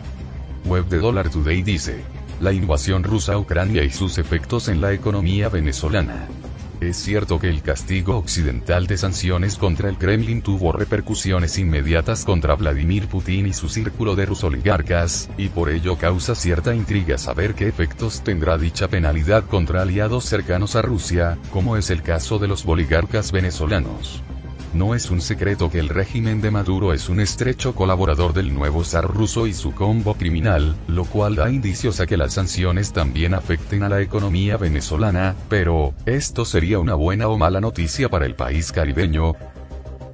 Web 0.65 0.87
de 0.87 0.99
Dollar 0.99 1.31
Today 1.31 1.63
dice, 1.63 2.03
la 2.41 2.53
invasión 2.53 3.05
rusa 3.05 3.35
a 3.35 3.39
Ucrania 3.39 3.85
y 3.85 3.91
sus 3.91 4.19
efectos 4.19 4.69
en 4.69 4.81
la 4.81 4.93
economía 4.93 5.49
venezolana. 5.49 6.27
Es 6.81 6.97
cierto 6.97 7.41
que 7.41 7.49
el 7.49 7.61
castigo 7.61 8.17
occidental 8.17 8.87
de 8.87 8.97
sanciones 8.97 9.57
contra 9.57 9.89
el 9.89 9.99
Kremlin 9.99 10.43
tuvo 10.43 10.71
repercusiones 10.71 11.59
inmediatas 11.59 12.25
contra 12.25 12.55
Vladimir 12.55 13.09
Putin 13.09 13.49
y 13.49 13.53
su 13.53 13.69
círculo 13.69 14.15
de 14.15 14.27
rusoligarcas, 14.27 15.29
y 15.37 15.49
por 15.49 15.71
ello 15.71 15.97
causa 15.97 16.37
cierta 16.37 16.77
intriga 16.77 17.19
saber 17.19 17.57
qué 17.57 17.67
efectos 17.67 18.23
tendrá 18.23 18.59
dicha 18.59 18.87
penalidad 18.87 19.45
contra 19.45 19.83
aliados 19.83 20.25
cercanos 20.25 20.77
a 20.77 20.83
Rusia, 20.83 21.37
como 21.51 21.77
es 21.77 21.91
el 21.91 22.03
caso 22.03 22.39
de 22.39 22.47
los 22.47 22.65
boligarcas 22.65 23.33
venezolanos. 23.33 24.23
No 24.75 24.95
es 24.95 25.11
un 25.11 25.23
secreto 25.23 25.71
que 25.71 25.79
el 25.79 25.89
régimen 25.89 26.43
de 26.43 26.51
Maduro 26.51 26.93
es 26.93 27.09
un 27.09 27.21
estrecho 27.21 27.75
colaborador 27.75 28.35
del 28.35 28.53
nuevo 28.53 28.85
zar 28.85 29.07
ruso 29.07 29.47
y 29.47 29.55
su 29.55 29.73
combo 29.73 30.15
criminal, 30.15 30.77
lo 30.87 31.07
cual 31.07 31.37
da 31.37 31.51
indicios 31.51 32.01
a 32.01 32.07
que 32.07 32.19
las 32.19 32.35
sanciones 32.35 32.93
también 32.93 33.33
afecten 33.33 33.83
a 33.83 33.89
la 33.89 34.03
economía 34.03 34.59
venezolana, 34.59 35.35
pero, 35.49 35.95
¿esto 36.05 36.45
sería 36.45 36.79
una 36.81 36.95
buena 36.95 37.29
o 37.29 37.39
mala 37.39 37.63
noticia 37.63 38.11
para 38.11 38.27
el 38.27 38.35
país 38.35 38.71
caribeño? 38.71 39.35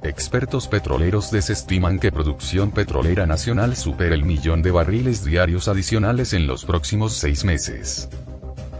Expertos 0.03 0.67
petroleros 0.67 1.31
desestiman 1.31 1.99
que 1.99 2.11
producción 2.11 2.71
petrolera 2.71 3.25
nacional 3.25 3.75
supere 3.75 4.15
el 4.15 4.23
millón 4.23 4.61
de 4.61 4.71
barriles 4.71 5.25
diarios 5.25 5.67
adicionales 5.67 6.31
en 6.31 6.47
los 6.47 6.63
próximos 6.63 7.13
seis 7.13 7.43
meses. 7.43 8.07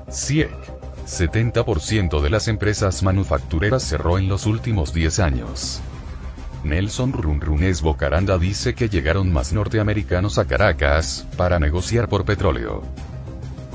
CIEC 0.10 0.75
70% 1.06 2.20
de 2.20 2.30
las 2.32 2.48
empresas 2.48 3.04
manufactureras 3.04 3.84
cerró 3.84 4.18
en 4.18 4.28
los 4.28 4.48
últimos 4.48 4.92
10 4.92 5.20
años. 5.20 5.80
Nelson 6.64 7.14
Runrunes 7.14 7.84
Bocaranda 7.84 8.40
dice 8.40 8.74
que 8.74 8.90
llegaron 8.90 9.32
más 9.32 9.54
norteamericanos 9.54 10.40
a 10.40 10.46
Caracas, 10.46 11.28
para 11.38 11.60
negociar 11.60 12.10
por 12.10 12.26
petróleo. 12.26 12.82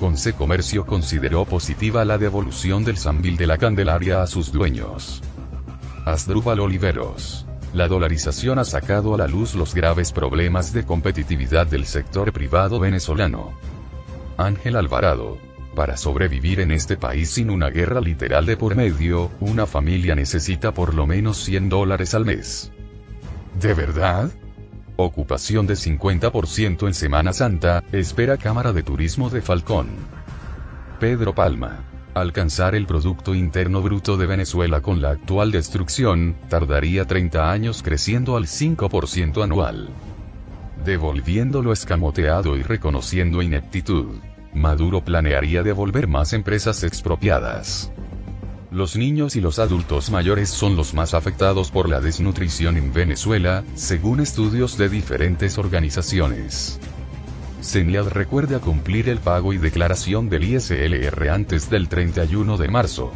Conce 0.01 0.33
Comercio 0.33 0.85
consideró 0.85 1.45
positiva 1.45 2.05
la 2.05 2.19
devolución 2.19 2.85
del 2.85 2.97
Sambil 2.97 3.37
de 3.37 3.47
la 3.47 3.59
Candelaria 3.59 4.23
a 4.23 4.27
sus 4.27 4.51
dueños. 4.51 5.23
Asdrúbal 6.05 6.59
Oliveros. 6.59 7.47
La 7.73 7.87
dolarización 7.87 8.59
ha 8.59 8.65
sacado 8.65 9.15
a 9.15 9.19
la 9.19 9.29
luz 9.29 9.55
los 9.55 9.73
graves 9.73 10.11
problemas 10.11 10.73
de 10.73 10.85
competitividad 10.85 11.69
del 11.69 11.87
sector 11.87 12.33
privado 12.33 12.81
venezolano. 12.81 13.53
Ángel 14.37 14.75
Alvarado 14.75 15.50
para 15.81 15.97
sobrevivir 15.97 16.61
en 16.61 16.73
este 16.73 16.99
país 16.99 17.31
sin 17.31 17.49
una 17.49 17.71
guerra 17.71 18.03
literal 18.03 18.45
de 18.45 18.59
por 18.59 18.77
medio, 18.77 19.31
una 19.41 19.65
familia 19.65 20.15
necesita 20.15 20.75
por 20.75 20.93
lo 20.93 21.07
menos 21.07 21.43
100 21.43 21.71
dólares 21.71 22.15
al 22.15 22.27
mes. 22.27 22.71
¿De 23.59 23.73
verdad? 23.73 24.31
Ocupación 24.97 25.67
de 25.67 25.77
50% 25.77 26.87
en 26.87 26.93
Semana 26.93 27.33
Santa, 27.33 27.83
espera 27.93 28.37
Cámara 28.37 28.75
de 28.75 28.83
Turismo 28.83 29.31
de 29.31 29.41
Falcón. 29.41 29.89
Pedro 30.99 31.35
Palma. 31.35 31.79
Alcanzar 32.13 32.75
el 32.75 32.85
Producto 32.85 33.35
Interno 33.35 33.81
Bruto 33.81 34.19
de 34.19 34.27
Venezuela 34.27 34.83
con 34.83 35.01
la 35.01 35.13
actual 35.13 35.51
destrucción, 35.51 36.37
tardaría 36.51 37.07
30 37.07 37.51
años 37.51 37.83
creciendo 37.83 38.37
al 38.37 38.45
5% 38.45 39.43
anual. 39.43 39.89
Devolviendo 40.85 41.63
lo 41.63 41.73
escamoteado 41.73 42.59
y 42.59 42.63
reconociendo 42.63 43.41
ineptitud. 43.41 44.17
Maduro 44.55 45.05
planearía 45.05 45.63
devolver 45.63 46.09
más 46.09 46.33
empresas 46.33 46.83
expropiadas. 46.83 47.93
Los 48.71 48.97
niños 48.97 49.37
y 49.37 49.41
los 49.41 49.59
adultos 49.59 50.11
mayores 50.11 50.49
son 50.49 50.77
los 50.77 50.95
más 50.95 51.15
afectados 51.15 51.71
por 51.71 51.89
la 51.89 52.01
desnutrición 52.01 52.77
en 52.77 52.93
Venezuela, 52.93 53.65
según 53.75 54.21
estudios 54.21 54.77
de 54.77 54.89
diferentes 54.89 55.59
organizaciones. 55.59 56.79
CENIAD 57.63 58.09
recuerda 58.09 58.59
cumplir 58.59 59.09
el 59.09 59.19
pago 59.19 59.53
y 59.53 59.59
declaración 59.59 60.29
del 60.29 60.45
ISLR 60.45 61.29
antes 61.31 61.69
del 61.69 61.89
31 61.89 62.57
de 62.57 62.69
marzo. 62.69 63.13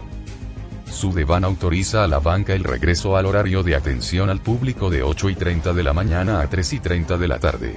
Sudeban 0.86 1.44
autoriza 1.44 2.04
a 2.04 2.08
la 2.08 2.20
banca 2.20 2.54
el 2.54 2.62
regreso 2.62 3.16
al 3.16 3.26
horario 3.26 3.62
de 3.62 3.74
atención 3.74 4.30
al 4.30 4.40
público 4.40 4.90
de 4.90 5.02
8 5.02 5.30
y 5.30 5.34
30 5.34 5.72
de 5.72 5.82
la 5.82 5.92
mañana 5.92 6.40
a 6.40 6.48
3 6.48 6.74
y 6.74 6.78
30 6.80 7.18
de 7.18 7.28
la 7.28 7.38
tarde. 7.38 7.74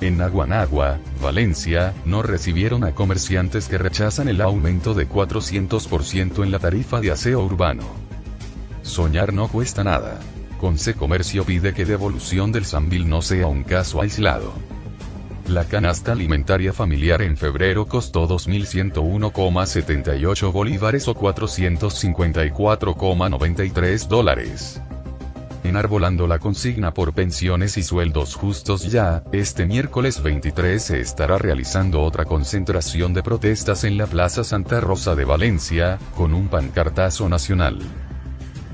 En 0.00 0.20
Aguanagua, 0.20 1.00
Valencia, 1.20 1.92
no 2.04 2.22
recibieron 2.22 2.84
a 2.84 2.94
comerciantes 2.94 3.66
que 3.66 3.78
rechazan 3.78 4.28
el 4.28 4.40
aumento 4.40 4.94
de 4.94 5.08
400% 5.08 6.44
en 6.44 6.52
la 6.52 6.60
tarifa 6.60 7.00
de 7.00 7.10
aseo 7.10 7.42
urbano. 7.42 7.82
Soñar 8.82 9.32
no 9.32 9.48
cuesta 9.48 9.82
nada. 9.82 10.20
Conce 10.60 10.94
Comercio 10.94 11.44
pide 11.44 11.74
que 11.74 11.84
devolución 11.84 12.52
del 12.52 12.64
Sambil 12.64 13.08
no 13.08 13.22
sea 13.22 13.48
un 13.48 13.64
caso 13.64 14.00
aislado. 14.00 14.52
La 15.48 15.64
canasta 15.64 16.12
alimentaria 16.12 16.72
familiar 16.72 17.22
en 17.22 17.36
febrero 17.36 17.86
costó 17.86 18.28
2.101,78 18.28 20.52
bolívares 20.52 21.08
o 21.08 21.14
454,93 21.14 24.06
dólares. 24.06 24.80
Enarbolando 25.68 26.26
la 26.26 26.38
consigna 26.38 26.94
por 26.94 27.12
pensiones 27.12 27.76
y 27.76 27.82
sueldos 27.82 28.34
justos 28.34 28.90
ya, 28.90 29.22
este 29.32 29.66
miércoles 29.66 30.22
23 30.22 30.82
se 30.82 31.00
estará 31.02 31.36
realizando 31.36 32.00
otra 32.00 32.24
concentración 32.24 33.12
de 33.12 33.22
protestas 33.22 33.84
en 33.84 33.98
la 33.98 34.06
Plaza 34.06 34.44
Santa 34.44 34.80
Rosa 34.80 35.14
de 35.14 35.26
Valencia, 35.26 35.98
con 36.16 36.32
un 36.32 36.48
pancartazo 36.48 37.28
nacional. 37.28 37.80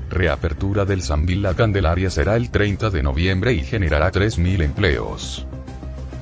Reapertura 0.09 0.85
del 0.85 1.01
Sambil 1.01 1.41
La 1.41 1.53
Candelaria 1.53 2.09
será 2.09 2.37
el 2.37 2.49
30 2.49 2.89
de 2.89 3.03
noviembre 3.03 3.51
y 3.51 3.59
generará 3.59 4.09
3.000 4.09 4.63
empleos. 4.63 5.45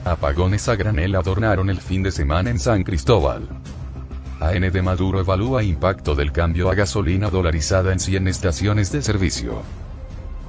Apagones 0.05 0.67
a 0.69 0.75
granel 0.75 1.13
adornaron 1.13 1.69
el 1.69 1.81
fin 1.81 2.01
de 2.01 2.09
semana 2.09 2.49
en 2.49 2.57
San 2.57 2.83
Cristóbal. 2.83 3.47
AN 4.39 4.71
de 4.71 4.81
Maduro 4.81 5.19
evalúa 5.19 5.61
impacto 5.61 6.15
del 6.15 6.31
cambio 6.31 6.71
a 6.71 6.73
gasolina 6.73 7.29
dolarizada 7.29 7.93
en 7.93 7.99
100 7.99 8.27
estaciones 8.27 8.91
de 8.91 9.03
servicio. 9.03 9.61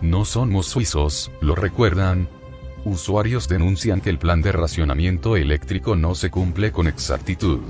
No 0.01 0.25
somos 0.25 0.67
suizos, 0.67 1.31
¿lo 1.41 1.55
recuerdan? 1.55 2.29
Usuarios 2.85 3.49
denuncian 3.49 4.01
que 4.01 4.11
el 4.11 4.19
plan 4.19 4.43
de 4.43 4.53
racionamiento 4.53 5.37
eléctrico 5.37 5.97
no 5.97 6.15
se 6.15 6.31
cumple 6.31 6.71
con 6.71 6.87
exactitud. 6.87 7.61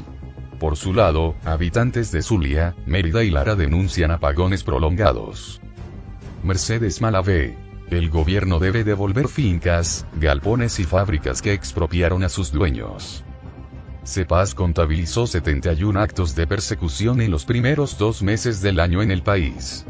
Por 0.58 0.76
su 0.76 0.92
lado, 0.92 1.36
habitantes 1.44 2.10
de 2.10 2.22
Zulia, 2.22 2.74
Mérida 2.86 3.22
y 3.22 3.30
Lara 3.30 3.54
denuncian 3.54 4.10
apagones 4.10 4.64
prolongados. 4.64 5.60
Mercedes 6.42 7.00
Malave. 7.00 7.56
El 7.90 8.10
gobierno 8.10 8.58
debe 8.58 8.82
devolver 8.82 9.28
fincas, 9.28 10.06
galpones 10.20 10.80
y 10.80 10.84
fábricas 10.84 11.42
que 11.42 11.52
expropiaron 11.52 12.24
a 12.24 12.28
sus 12.28 12.50
dueños. 12.50 13.24
CEPAS 14.04 14.54
contabilizó 14.54 15.26
71 15.26 15.98
actos 16.00 16.34
de 16.34 16.46
persecución 16.46 17.20
en 17.20 17.30
los 17.30 17.44
primeros 17.44 17.96
dos 17.96 18.22
meses 18.22 18.60
del 18.60 18.80
año 18.80 19.00
en 19.00 19.10
el 19.10 19.22
país. 19.22 19.86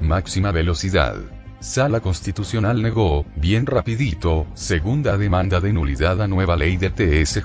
Máxima 0.00 0.52
velocidad. 0.52 1.16
Sala 1.60 2.00
Constitucional 2.00 2.80
negó, 2.80 3.26
bien 3.34 3.66
rapidito, 3.66 4.46
segunda 4.54 5.18
demanda 5.18 5.60
de 5.60 5.72
nulidad 5.72 6.22
a 6.22 6.28
nueva 6.28 6.56
ley 6.56 6.76
de 6.76 6.90
TSJ. 6.90 7.42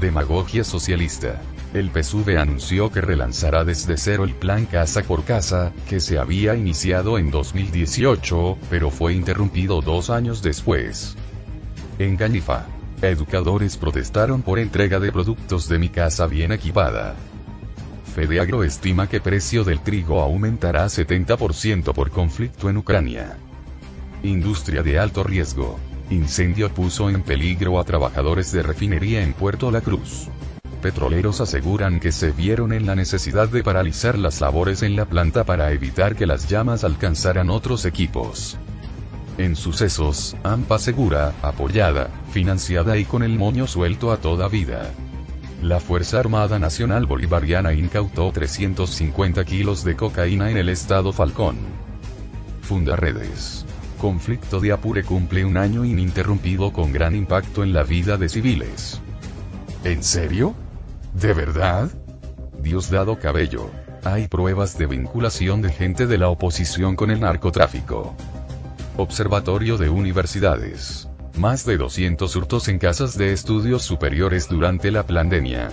Demagogia 0.00 0.64
socialista. 0.64 1.42
El 1.74 1.90
PSUV 1.90 2.38
anunció 2.38 2.90
que 2.90 3.02
relanzará 3.02 3.64
desde 3.64 3.98
cero 3.98 4.24
el 4.24 4.34
plan 4.34 4.64
casa 4.64 5.02
por 5.02 5.24
casa, 5.24 5.72
que 5.86 6.00
se 6.00 6.18
había 6.18 6.54
iniciado 6.54 7.18
en 7.18 7.30
2018, 7.30 8.56
pero 8.70 8.90
fue 8.90 9.12
interrumpido 9.12 9.82
dos 9.82 10.08
años 10.08 10.42
después. 10.42 11.14
En 11.98 12.16
Canifa. 12.16 12.66
Educadores 13.02 13.76
protestaron 13.76 14.42
por 14.42 14.58
entrega 14.58 14.98
de 14.98 15.12
productos 15.12 15.68
de 15.68 15.78
mi 15.78 15.90
casa 15.90 16.26
bien 16.26 16.52
equipada. 16.52 17.16
Fedeagro 18.14 18.62
estima 18.62 19.08
que 19.08 19.22
precio 19.22 19.64
del 19.64 19.80
trigo 19.80 20.20
aumentará 20.20 20.84
70% 20.84 21.94
por 21.94 22.10
conflicto 22.10 22.68
en 22.68 22.76
Ucrania. 22.76 23.38
Industria 24.22 24.82
de 24.82 24.98
alto 24.98 25.24
riesgo. 25.24 25.78
Incendio 26.10 26.68
puso 26.68 27.08
en 27.08 27.22
peligro 27.22 27.80
a 27.80 27.84
trabajadores 27.84 28.52
de 28.52 28.62
refinería 28.62 29.22
en 29.22 29.32
Puerto 29.32 29.70
La 29.70 29.80
Cruz. 29.80 30.28
Petroleros 30.82 31.40
aseguran 31.40 32.00
que 32.00 32.12
se 32.12 32.32
vieron 32.32 32.74
en 32.74 32.84
la 32.84 32.94
necesidad 32.94 33.48
de 33.48 33.62
paralizar 33.62 34.18
las 34.18 34.42
labores 34.42 34.82
en 34.82 34.94
la 34.94 35.06
planta 35.06 35.44
para 35.44 35.72
evitar 35.72 36.14
que 36.14 36.26
las 36.26 36.50
llamas 36.50 36.84
alcanzaran 36.84 37.48
otros 37.48 37.86
equipos. 37.86 38.58
En 39.38 39.56
sucesos, 39.56 40.36
AMPA 40.42 40.78
segura, 40.78 41.32
apoyada, 41.40 42.10
financiada 42.30 42.98
y 42.98 43.06
con 43.06 43.22
el 43.22 43.38
moño 43.38 43.66
suelto 43.66 44.12
a 44.12 44.18
toda 44.18 44.48
vida. 44.48 44.92
La 45.62 45.78
Fuerza 45.78 46.18
Armada 46.18 46.58
Nacional 46.58 47.06
Bolivariana 47.06 47.72
incautó 47.72 48.32
350 48.32 49.44
kilos 49.44 49.84
de 49.84 49.94
cocaína 49.94 50.50
en 50.50 50.56
el 50.56 50.68
estado 50.68 51.12
Falcón. 51.12 51.56
Funda 52.62 52.96
Redes. 52.96 53.64
Conflicto 53.96 54.58
de 54.58 54.72
Apure 54.72 55.04
cumple 55.04 55.44
un 55.44 55.56
año 55.56 55.84
ininterrumpido 55.84 56.72
con 56.72 56.90
gran 56.92 57.14
impacto 57.14 57.62
en 57.62 57.72
la 57.72 57.84
vida 57.84 58.16
de 58.16 58.28
civiles. 58.28 59.00
¿En 59.84 60.02
serio? 60.02 60.56
¿De 61.14 61.32
verdad? 61.32 61.92
Diosdado 62.60 63.20
Cabello. 63.20 63.70
Hay 64.02 64.26
pruebas 64.26 64.76
de 64.78 64.86
vinculación 64.86 65.62
de 65.62 65.70
gente 65.70 66.08
de 66.08 66.18
la 66.18 66.28
oposición 66.28 66.96
con 66.96 67.12
el 67.12 67.20
narcotráfico. 67.20 68.16
Observatorio 68.96 69.78
de 69.78 69.90
Universidades. 69.90 71.08
Más 71.36 71.64
de 71.64 71.78
200 71.78 72.36
hurtos 72.36 72.68
en 72.68 72.78
casas 72.78 73.16
de 73.16 73.32
estudios 73.32 73.82
superiores 73.82 74.48
durante 74.48 74.90
la 74.90 75.06
pandemia. 75.06 75.70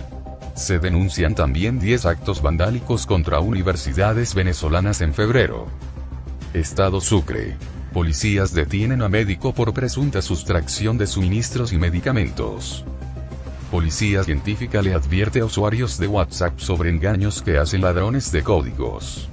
Se 0.55 0.79
denuncian 0.79 1.35
también 1.35 1.79
10 1.79 2.05
actos 2.05 2.41
vandálicos 2.41 3.05
contra 3.05 3.39
universidades 3.41 4.33
venezolanas 4.33 5.01
en 5.01 5.13
febrero. 5.13 5.67
Estado 6.53 7.01
Sucre. 7.01 7.57
Policías 7.93 8.53
detienen 8.53 9.01
a 9.01 9.09
médico 9.09 9.53
por 9.53 9.73
presunta 9.73 10.21
sustracción 10.21 10.97
de 10.97 11.07
suministros 11.07 11.73
y 11.73 11.77
medicamentos. 11.77 12.85
Policía 13.69 14.23
científica 14.23 14.81
le 14.81 14.93
advierte 14.93 15.41
a 15.41 15.45
usuarios 15.45 15.97
de 15.97 16.07
WhatsApp 16.07 16.57
sobre 16.57 16.89
engaños 16.89 17.41
que 17.41 17.57
hacen 17.57 17.81
ladrones 17.81 18.31
de 18.31 18.43
códigos. 18.43 19.29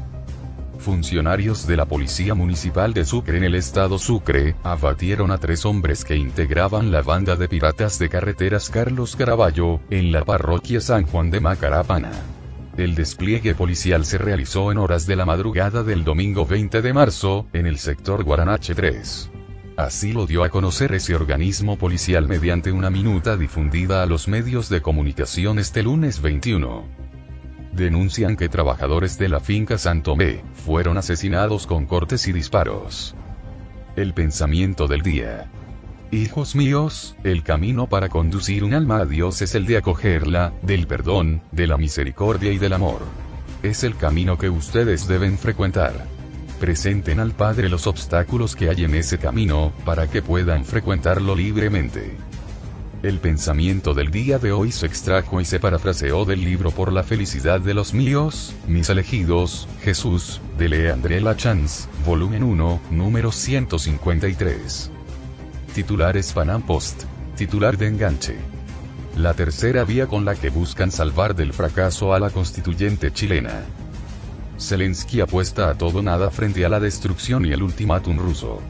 Funcionarios 0.86 1.66
de 1.66 1.76
la 1.76 1.86
Policía 1.86 2.36
Municipal 2.36 2.94
de 2.94 3.04
Sucre 3.04 3.38
en 3.38 3.42
el 3.42 3.56
estado 3.56 3.98
Sucre, 3.98 4.54
abatieron 4.62 5.32
a 5.32 5.38
tres 5.38 5.66
hombres 5.66 6.04
que 6.04 6.14
integraban 6.14 6.92
la 6.92 7.02
banda 7.02 7.34
de 7.34 7.48
piratas 7.48 7.98
de 7.98 8.08
carreteras 8.08 8.70
Carlos 8.70 9.16
Caraballo, 9.16 9.80
en 9.90 10.12
la 10.12 10.24
parroquia 10.24 10.80
San 10.80 11.04
Juan 11.04 11.32
de 11.32 11.40
Macarapana. 11.40 12.12
El 12.76 12.94
despliegue 12.94 13.56
policial 13.56 14.04
se 14.04 14.16
realizó 14.16 14.70
en 14.70 14.78
horas 14.78 15.08
de 15.08 15.16
la 15.16 15.24
madrugada 15.24 15.82
del 15.82 16.04
domingo 16.04 16.46
20 16.46 16.80
de 16.80 16.92
marzo, 16.92 17.48
en 17.52 17.66
el 17.66 17.78
sector 17.78 18.22
Guaranache 18.22 18.76
3. 18.76 19.32
Así 19.76 20.12
lo 20.12 20.24
dio 20.24 20.44
a 20.44 20.50
conocer 20.50 20.94
ese 20.94 21.16
organismo 21.16 21.78
policial 21.78 22.28
mediante 22.28 22.70
una 22.70 22.90
minuta 22.90 23.36
difundida 23.36 24.04
a 24.04 24.06
los 24.06 24.28
medios 24.28 24.68
de 24.68 24.82
comunicación 24.82 25.58
este 25.58 25.82
lunes 25.82 26.22
21 26.22 27.06
denuncian 27.76 28.36
que 28.36 28.48
trabajadores 28.48 29.18
de 29.18 29.28
la 29.28 29.40
finca 29.40 29.78
Santomé 29.78 30.42
fueron 30.54 30.98
asesinados 30.98 31.66
con 31.66 31.86
cortes 31.86 32.26
y 32.26 32.32
disparos. 32.32 33.14
El 33.94 34.14
pensamiento 34.14 34.88
del 34.88 35.02
día. 35.02 35.50
Hijos 36.10 36.54
míos, 36.54 37.16
el 37.24 37.42
camino 37.42 37.88
para 37.88 38.08
conducir 38.08 38.64
un 38.64 38.74
alma 38.74 38.98
a 38.98 39.06
Dios 39.06 39.42
es 39.42 39.54
el 39.54 39.66
de 39.66 39.76
acogerla, 39.76 40.52
del 40.62 40.86
perdón, 40.86 41.42
de 41.52 41.66
la 41.66 41.76
misericordia 41.76 42.52
y 42.52 42.58
del 42.58 42.72
amor. 42.72 43.02
Es 43.62 43.84
el 43.84 43.96
camino 43.96 44.38
que 44.38 44.48
ustedes 44.48 45.08
deben 45.08 45.36
frecuentar. 45.36 46.06
Presenten 46.60 47.20
al 47.20 47.32
Padre 47.32 47.68
los 47.68 47.86
obstáculos 47.86 48.56
que 48.56 48.70
hay 48.70 48.84
en 48.84 48.94
ese 48.94 49.18
camino, 49.18 49.72
para 49.84 50.08
que 50.08 50.22
puedan 50.22 50.64
frecuentarlo 50.64 51.34
libremente. 51.34 52.16
El 53.06 53.20
pensamiento 53.20 53.94
del 53.94 54.10
día 54.10 54.40
de 54.40 54.50
hoy 54.50 54.72
se 54.72 54.84
extrajo 54.84 55.40
y 55.40 55.44
se 55.44 55.60
parafraseó 55.60 56.24
del 56.24 56.44
libro 56.44 56.72
Por 56.72 56.92
la 56.92 57.04
felicidad 57.04 57.60
de 57.60 57.72
los 57.72 57.94
míos, 57.94 58.52
mis 58.66 58.90
elegidos, 58.90 59.68
Jesús, 59.80 60.40
de 60.58 60.68
Leandre 60.68 61.20
Lachance, 61.20 61.88
volumen 62.04 62.42
1, 62.42 62.80
número 62.90 63.30
153. 63.30 64.90
Titulares 65.72 66.32
Panam 66.32 66.62
Post. 66.62 67.04
Titular 67.36 67.78
de 67.78 67.86
enganche. 67.86 68.38
La 69.16 69.34
tercera 69.34 69.84
vía 69.84 70.08
con 70.08 70.24
la 70.24 70.34
que 70.34 70.50
buscan 70.50 70.90
salvar 70.90 71.36
del 71.36 71.52
fracaso 71.52 72.12
a 72.12 72.18
la 72.18 72.30
constituyente 72.30 73.12
chilena. 73.12 73.62
Zelensky 74.58 75.20
apuesta 75.20 75.70
a 75.70 75.78
todo 75.78 76.02
nada 76.02 76.32
frente 76.32 76.66
a 76.66 76.68
la 76.68 76.80
destrucción 76.80 77.46
y 77.46 77.52
el 77.52 77.62
ultimátum 77.62 78.18
ruso. 78.18 78.60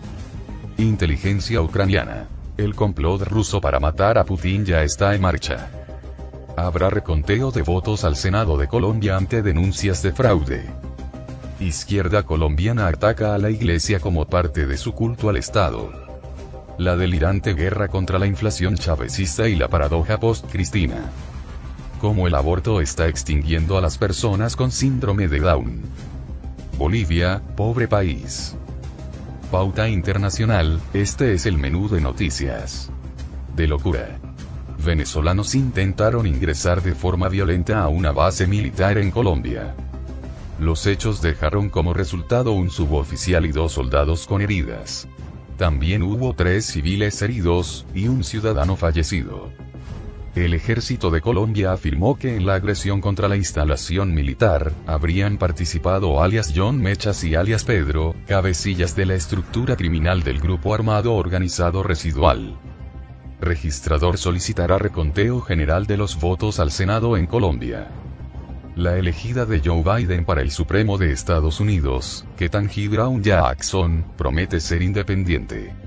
Inteligencia 0.77 1.62
ucraniana. 1.62 2.29
El 2.57 2.75
complot 2.75 3.21
ruso 3.23 3.61
para 3.61 3.81
matar 3.81 4.16
a 4.16 4.25
Putin 4.25 4.64
ya 4.64 4.83
está 4.83 5.14
en 5.14 5.21
marcha. 5.21 5.69
Habrá 6.57 6.88
reconteo 6.88 7.51
de 7.51 7.61
votos 7.61 8.03
al 8.03 8.16
Senado 8.16 8.57
de 8.57 8.66
Colombia 8.66 9.19
ante 9.19 9.42
denuncias 9.42 10.03
de 10.03 10.12
fraude. 10.12 10.64
Izquierda 11.61 12.23
colombiana 12.23 12.88
ataca 12.88 13.35
a 13.35 13.38
la 13.38 13.51
iglesia 13.51 14.01
como 14.01 14.25
parte 14.25 14.66
de 14.66 14.79
su 14.79 14.92
culto 14.92 15.29
al 15.29 15.37
Estado. 15.37 15.92
La 16.79 16.97
delirante 16.97 17.53
guerra 17.53 17.88
contra 17.88 18.19
la 18.19 18.27
inflación 18.27 18.77
chavecista 18.77 19.49
y 19.49 19.57
la 19.57 19.69
paradoja 19.69 20.19
post-Cristina. 20.19 21.11
Cómo 22.01 22.27
el 22.27 22.35
aborto 22.35 22.81
está 22.81 23.07
extinguiendo 23.07 23.77
a 23.77 23.83
las 23.83 23.99
personas 23.99 24.57
con 24.57 24.71
síndrome 24.71 25.29
de 25.29 25.40
Down. 25.40 25.83
Bolivia, 26.79 27.42
pobre 27.55 27.87
país. 27.87 28.57
Pauta 29.50 29.88
internacional, 29.88 30.80
este 30.92 31.32
es 31.32 31.46
el 31.46 31.56
menú 31.56 31.88
de 31.88 32.00
noticias. 32.00 32.90
De 33.54 33.68
locura. 33.68 34.18
Venezolanos 34.85 35.54
intentaron 35.54 36.26
ingresar 36.26 36.82
de 36.82 36.96
forma 36.96 37.28
violenta 37.28 37.80
a 37.80 37.88
una 37.88 38.11
base 38.11 38.48
militar 38.48 38.98
en 38.98 39.12
Colombia. 39.12 39.76
Los 40.59 40.85
hechos 40.88 41.22
dejaron 41.22 41.68
como 41.68 41.94
resultado 41.94 42.50
un 42.50 42.70
suboficial 42.70 43.46
y 43.46 43.52
dos 43.52 43.72
soldados 43.72 44.26
con 44.26 44.42
heridas. 44.42 45.06
También 45.56 46.02
hubo 46.02 46.35
tres 46.35 46.66
civiles 46.66 47.22
heridos, 47.22 47.87
y 47.94 48.09
un 48.09 48.24
ciudadano 48.24 48.74
fallecido. 48.74 49.52
El 50.37 50.53
ejército 50.53 51.11
de 51.11 51.22
Colombia 51.22 51.72
afirmó 51.72 52.18
que 52.18 52.37
en 52.37 52.44
la 52.44 52.57
agresión 52.57 53.01
contra 53.01 53.27
la 53.27 53.37
instalación 53.37 54.12
militar, 54.12 54.70
habrían 54.87 55.38
participado 55.38 56.22
alias 56.22 56.53
John 56.55 56.79
Mechas 56.79 57.25
y 57.25 57.35
alias 57.35 57.64
Pedro, 57.64 58.14
cabecillas 58.27 58.94
de 58.94 59.07
la 59.07 59.14
estructura 59.14 59.77
criminal 59.77 60.22
del 60.22 60.38
grupo 60.38 60.75
armado 60.75 61.14
organizado 61.14 61.83
residual. 61.83 62.59
Registrador 63.40 64.18
solicitará 64.18 64.77
reconteo 64.77 65.40
general 65.40 65.87
de 65.87 65.96
los 65.96 66.20
votos 66.20 66.61
al 66.61 66.70
Senado 66.70 67.16
en 67.16 67.27
Colombia. 67.27 67.88
La 68.75 68.99
elegida 68.99 69.46
de 69.46 69.62
Joe 69.64 69.83
Biden 69.83 70.27
para 70.27 70.42
el 70.42 70.51
Supremo 70.51 70.99
de 70.99 71.12
Estados 71.12 71.61
Unidos, 71.61 72.27
Ketanji 72.37 72.88
Brown 72.88 73.22
Jackson, 73.22 74.05
promete 74.18 74.61
ser 74.61 74.83
independiente. 74.83 75.86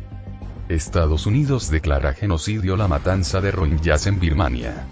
Estados 0.70 1.26
Unidos 1.26 1.70
declara 1.72 2.14
genocidio 2.14 2.78
la 2.78 2.88
matanza 2.88 3.42
de 3.42 3.50
Rohingyas 3.50 4.06
en 4.06 4.20
Birmania. 4.20 4.86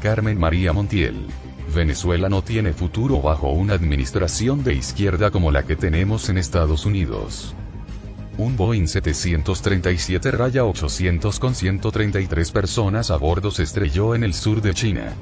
Carmen 0.00 0.38
María 0.38 0.72
Montiel. 0.72 1.26
Venezuela 1.74 2.30
no 2.30 2.40
tiene 2.40 2.72
futuro 2.72 3.20
bajo 3.20 3.50
una 3.50 3.74
administración 3.74 4.64
de 4.64 4.72
izquierda 4.72 5.30
como 5.30 5.52
la 5.52 5.64
que 5.64 5.76
tenemos 5.76 6.30
en 6.30 6.38
Estados 6.38 6.86
Unidos. 6.86 7.54
Un 8.38 8.56
Boeing 8.56 8.84
737-800 8.84 11.38
con 11.40 11.54
133 11.54 12.50
personas 12.50 13.10
a 13.10 13.18
bordo 13.18 13.50
se 13.50 13.64
estrelló 13.64 14.14
en 14.14 14.24
el 14.24 14.32
sur 14.32 14.62
de 14.62 14.72
China. 14.72 15.12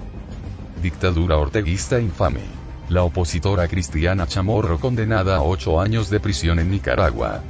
Dictadura 0.82 1.36
orteguista 1.36 1.98
infame. 1.98 2.42
La 2.90 3.02
opositora 3.02 3.66
Cristiana 3.66 4.28
Chamorro 4.28 4.78
condenada 4.78 5.38
a 5.38 5.42
8 5.42 5.80
años 5.80 6.10
de 6.10 6.20
prisión 6.20 6.60
en 6.60 6.70
Nicaragua. 6.70 7.42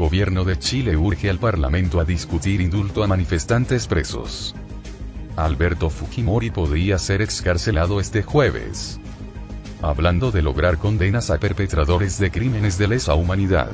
Gobierno 0.00 0.44
de 0.44 0.58
Chile 0.58 0.96
urge 0.96 1.28
al 1.28 1.38
Parlamento 1.38 2.00
a 2.00 2.06
discutir 2.06 2.62
indulto 2.62 3.04
a 3.04 3.06
manifestantes 3.06 3.86
presos. 3.86 4.54
Alberto 5.36 5.90
Fujimori 5.90 6.50
podría 6.50 6.98
ser 6.98 7.20
excarcelado 7.20 8.00
este 8.00 8.22
jueves. 8.22 8.98
Hablando 9.82 10.30
de 10.30 10.40
lograr 10.40 10.78
condenas 10.78 11.28
a 11.28 11.36
perpetradores 11.36 12.18
de 12.18 12.30
crímenes 12.30 12.78
de 12.78 12.88
lesa 12.88 13.14
humanidad. 13.14 13.68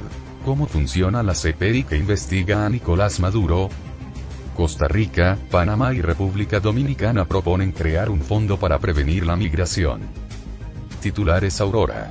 ¿Cómo 0.45 0.67
funciona 0.67 1.23
la 1.23 1.33
CPI 1.33 1.85
que 1.85 1.97
investiga 1.97 2.67
a 2.67 2.71
Nicolás 2.71 3.21
Maduro? 3.21 3.69
Costa 4.57 4.89
Rica, 4.89 5.39
Panamá 5.53 5.95
y 5.95 6.01
República 6.01 6.59
Dominicana 6.59 7.25
proponen 7.25 7.71
crear 7.71 8.11
un 8.11 8.21
fondo 8.21 8.59
para 8.59 8.81
prevenir 8.81 9.25
la 9.25 9.37
migración. 9.37 10.01
Titulares 11.01 11.61
Aurora. 11.61 12.11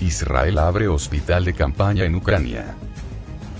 Israel 0.00 0.56
abre 0.56 0.88
hospital 0.88 1.44
de 1.44 1.52
campaña 1.52 2.06
en 2.06 2.14
Ucrania. 2.14 2.76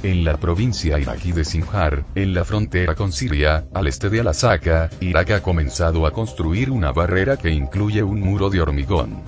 En 0.02 0.24
la 0.24 0.36
provincia 0.36 0.98
iraquí 0.98 1.30
de 1.30 1.44
Sinjar, 1.44 2.04
en 2.16 2.34
la 2.34 2.44
frontera 2.44 2.96
con 2.96 3.12
Siria, 3.12 3.66
al 3.72 3.86
este 3.86 4.10
de 4.10 4.18
Al-Aqsa, 4.18 4.90
Irak 4.98 5.30
ha 5.30 5.42
comenzado 5.42 6.06
a 6.06 6.10
construir 6.10 6.72
una 6.72 6.90
barrera 6.90 7.36
que 7.36 7.50
incluye 7.50 8.02
un 8.02 8.18
muro 8.18 8.50
de 8.50 8.60
hormigón. 8.60 9.22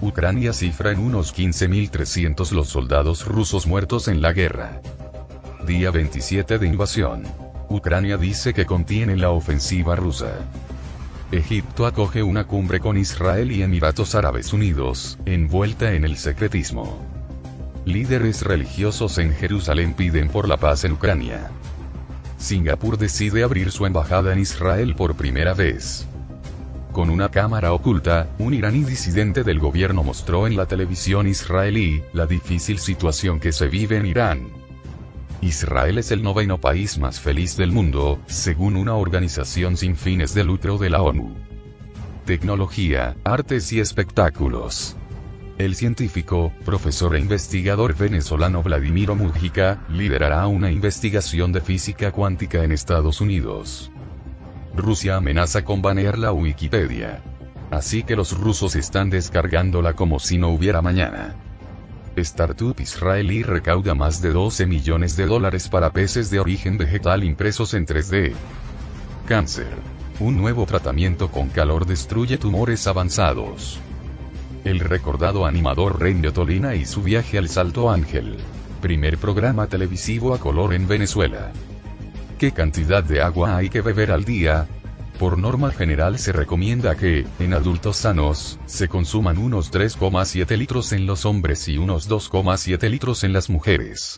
Ucrania 0.00 0.52
cifra 0.52 0.92
en 0.92 1.00
unos 1.00 1.34
15.300 1.34 2.52
los 2.52 2.68
soldados 2.68 3.26
rusos 3.26 3.66
muertos 3.66 4.06
en 4.06 4.22
la 4.22 4.32
guerra. 4.32 4.80
Día 5.66 5.90
27 5.90 6.58
de 6.58 6.68
invasión. 6.68 7.24
Ucrania 7.68 8.16
dice 8.16 8.54
que 8.54 8.66
contiene 8.66 9.16
la 9.16 9.30
ofensiva 9.30 9.96
rusa. 9.96 10.38
Egipto 11.32 11.84
acoge 11.84 12.22
una 12.22 12.44
cumbre 12.44 12.78
con 12.78 12.96
Israel 12.96 13.50
y 13.50 13.62
Emiratos 13.64 14.14
Árabes 14.14 14.52
Unidos, 14.52 15.18
envuelta 15.26 15.94
en 15.94 16.04
el 16.04 16.16
secretismo. 16.16 17.19
Líderes 17.86 18.42
religiosos 18.42 19.16
en 19.16 19.32
Jerusalén 19.32 19.94
piden 19.94 20.28
por 20.28 20.46
la 20.46 20.58
paz 20.58 20.84
en 20.84 20.92
Ucrania. 20.92 21.50
Singapur 22.36 22.98
decide 22.98 23.42
abrir 23.42 23.70
su 23.72 23.86
embajada 23.86 24.34
en 24.34 24.38
Israel 24.38 24.94
por 24.94 25.14
primera 25.14 25.54
vez. 25.54 26.06
Con 26.92 27.08
una 27.08 27.30
cámara 27.30 27.72
oculta, 27.72 28.28
un 28.38 28.52
iraní 28.52 28.84
disidente 28.84 29.44
del 29.44 29.58
gobierno 29.58 30.02
mostró 30.02 30.46
en 30.46 30.56
la 30.56 30.66
televisión 30.66 31.26
israelí 31.26 32.02
la 32.12 32.26
difícil 32.26 32.78
situación 32.78 33.40
que 33.40 33.52
se 33.52 33.68
vive 33.68 33.96
en 33.96 34.06
Irán. 34.06 34.48
Israel 35.40 35.96
es 35.96 36.10
el 36.10 36.22
noveno 36.22 36.58
país 36.58 36.98
más 36.98 37.18
feliz 37.18 37.56
del 37.56 37.72
mundo, 37.72 38.20
según 38.26 38.76
una 38.76 38.94
organización 38.94 39.78
sin 39.78 39.96
fines 39.96 40.34
de 40.34 40.44
lucro 40.44 40.76
de 40.76 40.90
la 40.90 41.00
ONU. 41.00 41.34
Tecnología, 42.26 43.16
artes 43.24 43.72
y 43.72 43.80
espectáculos. 43.80 44.96
El 45.60 45.74
científico, 45.74 46.54
profesor 46.64 47.14
e 47.14 47.20
investigador 47.20 47.94
venezolano 47.94 48.62
Vladimiro 48.62 49.14
Mujica, 49.14 49.84
liderará 49.90 50.46
una 50.46 50.70
investigación 50.70 51.52
de 51.52 51.60
física 51.60 52.12
cuántica 52.12 52.64
en 52.64 52.72
Estados 52.72 53.20
Unidos. 53.20 53.92
Rusia 54.74 55.16
amenaza 55.16 55.62
con 55.62 55.82
banear 55.82 56.16
la 56.16 56.32
Wikipedia. 56.32 57.22
Así 57.70 58.04
que 58.04 58.16
los 58.16 58.38
rusos 58.38 58.74
están 58.74 59.10
descargándola 59.10 59.92
como 59.92 60.18
si 60.18 60.38
no 60.38 60.48
hubiera 60.48 60.80
mañana. 60.80 61.36
Startup 62.16 62.80
israelí 62.80 63.42
recauda 63.42 63.94
más 63.94 64.22
de 64.22 64.30
12 64.32 64.64
millones 64.64 65.14
de 65.18 65.26
dólares 65.26 65.68
para 65.68 65.92
peces 65.92 66.30
de 66.30 66.40
origen 66.40 66.78
vegetal 66.78 67.22
impresos 67.22 67.74
en 67.74 67.84
3D. 67.84 68.32
Cáncer. 69.26 69.74
Un 70.20 70.38
nuevo 70.38 70.64
tratamiento 70.64 71.30
con 71.30 71.50
calor 71.50 71.84
destruye 71.84 72.38
tumores 72.38 72.86
avanzados 72.86 73.78
el 74.64 74.80
recordado 74.80 75.46
animador 75.46 76.00
Renio 76.00 76.32
Tolina 76.32 76.74
y 76.74 76.84
su 76.84 77.02
viaje 77.02 77.38
al 77.38 77.48
Salto 77.48 77.90
Ángel. 77.90 78.36
Primer 78.80 79.18
programa 79.18 79.66
televisivo 79.66 80.34
a 80.34 80.38
color 80.38 80.74
en 80.74 80.86
Venezuela. 80.86 81.52
¿Qué 82.38 82.52
cantidad 82.52 83.02
de 83.02 83.22
agua 83.22 83.56
hay 83.56 83.68
que 83.68 83.80
beber 83.80 84.10
al 84.10 84.24
día? 84.24 84.66
Por 85.18 85.38
norma 85.38 85.70
general 85.70 86.18
se 86.18 86.32
recomienda 86.32 86.96
que, 86.96 87.26
en 87.38 87.52
adultos 87.52 87.98
sanos, 87.98 88.58
se 88.64 88.88
consuman 88.88 89.36
unos 89.36 89.70
3,7 89.70 90.56
litros 90.56 90.92
en 90.92 91.06
los 91.06 91.26
hombres 91.26 91.68
y 91.68 91.76
unos 91.76 92.08
2,7 92.08 92.88
litros 92.88 93.24
en 93.24 93.34
las 93.34 93.50
mujeres. 93.50 94.16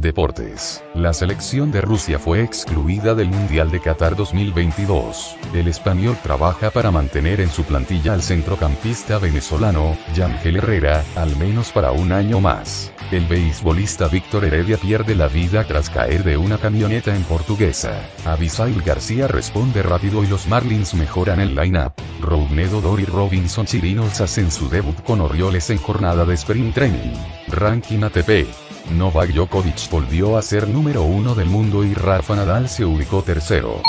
Deportes. 0.00 0.84
La 0.94 1.12
selección 1.12 1.72
de 1.72 1.80
Rusia 1.80 2.20
fue 2.20 2.44
excluida 2.44 3.16
del 3.16 3.30
Mundial 3.30 3.72
de 3.72 3.80
Qatar 3.80 4.14
2022. 4.14 5.36
El 5.54 5.66
español 5.66 6.16
trabaja 6.22 6.70
para 6.70 6.92
mantener 6.92 7.40
en 7.40 7.50
su 7.50 7.64
plantilla 7.64 8.12
al 8.12 8.22
centrocampista 8.22 9.18
venezolano, 9.18 9.98
Yangel 10.14 10.58
Herrera, 10.58 11.04
al 11.16 11.34
menos 11.36 11.72
para 11.72 11.90
un 11.90 12.12
año 12.12 12.40
más. 12.40 12.92
El 13.10 13.26
beisbolista 13.26 14.06
Víctor 14.06 14.44
Heredia 14.44 14.76
pierde 14.76 15.16
la 15.16 15.26
vida 15.26 15.64
tras 15.64 15.90
caer 15.90 16.22
de 16.22 16.36
una 16.36 16.58
camioneta 16.58 17.16
en 17.16 17.24
Portuguesa. 17.24 18.00
Abisail 18.24 18.80
García 18.82 19.26
responde 19.26 19.82
rápido 19.82 20.22
y 20.22 20.28
los 20.28 20.46
Marlins 20.46 20.94
mejoran 20.94 21.40
el 21.40 21.56
line-up. 21.56 21.94
Rounedo 22.20 22.80
Dory 22.80 23.04
Robinson 23.04 23.66
Chirinos 23.66 24.20
hacen 24.20 24.52
su 24.52 24.68
debut 24.68 25.02
con 25.02 25.20
Orioles 25.20 25.70
en 25.70 25.78
jornada 25.78 26.24
de 26.24 26.34
sprint 26.34 26.74
training. 26.74 27.14
Ranking 27.48 28.04
ATP. 28.04 28.67
Novak 28.96 29.30
Djokovic 29.30 29.90
volvió 29.90 30.36
a 30.36 30.42
ser 30.42 30.68
número 30.68 31.02
uno 31.02 31.34
del 31.34 31.48
mundo 31.48 31.84
y 31.84 31.94
Rafa 31.94 32.36
Nadal 32.36 32.68
se 32.68 32.84
ubicó 32.84 33.22
tercero. 33.22 33.82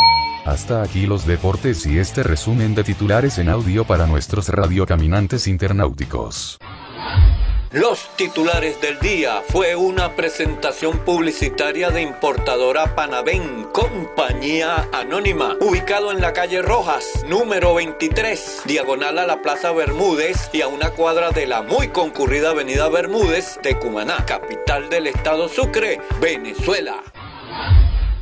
Hasta 0.46 0.82
aquí 0.82 1.06
los 1.06 1.26
deportes 1.26 1.86
y 1.86 2.00
este 2.00 2.24
resumen 2.24 2.76
de 2.76 2.84
titulares 2.84 3.38
en 3.38 3.50
audio 3.50 3.86
para 3.86 4.08
nuestros 4.08 4.50
radiocaminantes 4.50 5.48
internauticos. 5.48 6.58
Los 7.72 8.10
titulares 8.16 8.82
del 8.82 8.98
día 8.98 9.44
fue 9.48 9.76
una 9.76 10.16
presentación 10.16 11.06
publicitaria 11.06 11.92
de 11.92 12.02
importadora 12.02 12.96
Panavén, 12.96 13.66
compañía 13.66 14.90
anónima, 14.92 15.56
ubicado 15.62 16.12
en 16.12 16.20
la 16.20 16.34
calle 16.34 16.64
Rojas, 16.64 17.24
número 17.28 17.76
23, 17.76 18.64
diagonal 18.66 19.20
a 19.20 19.28
la 19.28 19.44
Plaza 19.44 19.72
Bermúdez 19.72 20.50
y 20.52 20.64
a 20.64 20.68
una 20.68 20.90
cuadra 20.90 21.30
de 21.30 21.46
la 21.46 21.62
muy 21.62 21.90
concurrida 21.90 22.50
Avenida 22.50 22.90
Bermúdez 22.90 23.60
de 23.62 23.78
Cumaná, 23.78 24.26
capital 24.26 24.90
del 24.90 25.06
estado 25.06 25.48
Sucre, 25.48 26.02
Venezuela. 26.20 27.04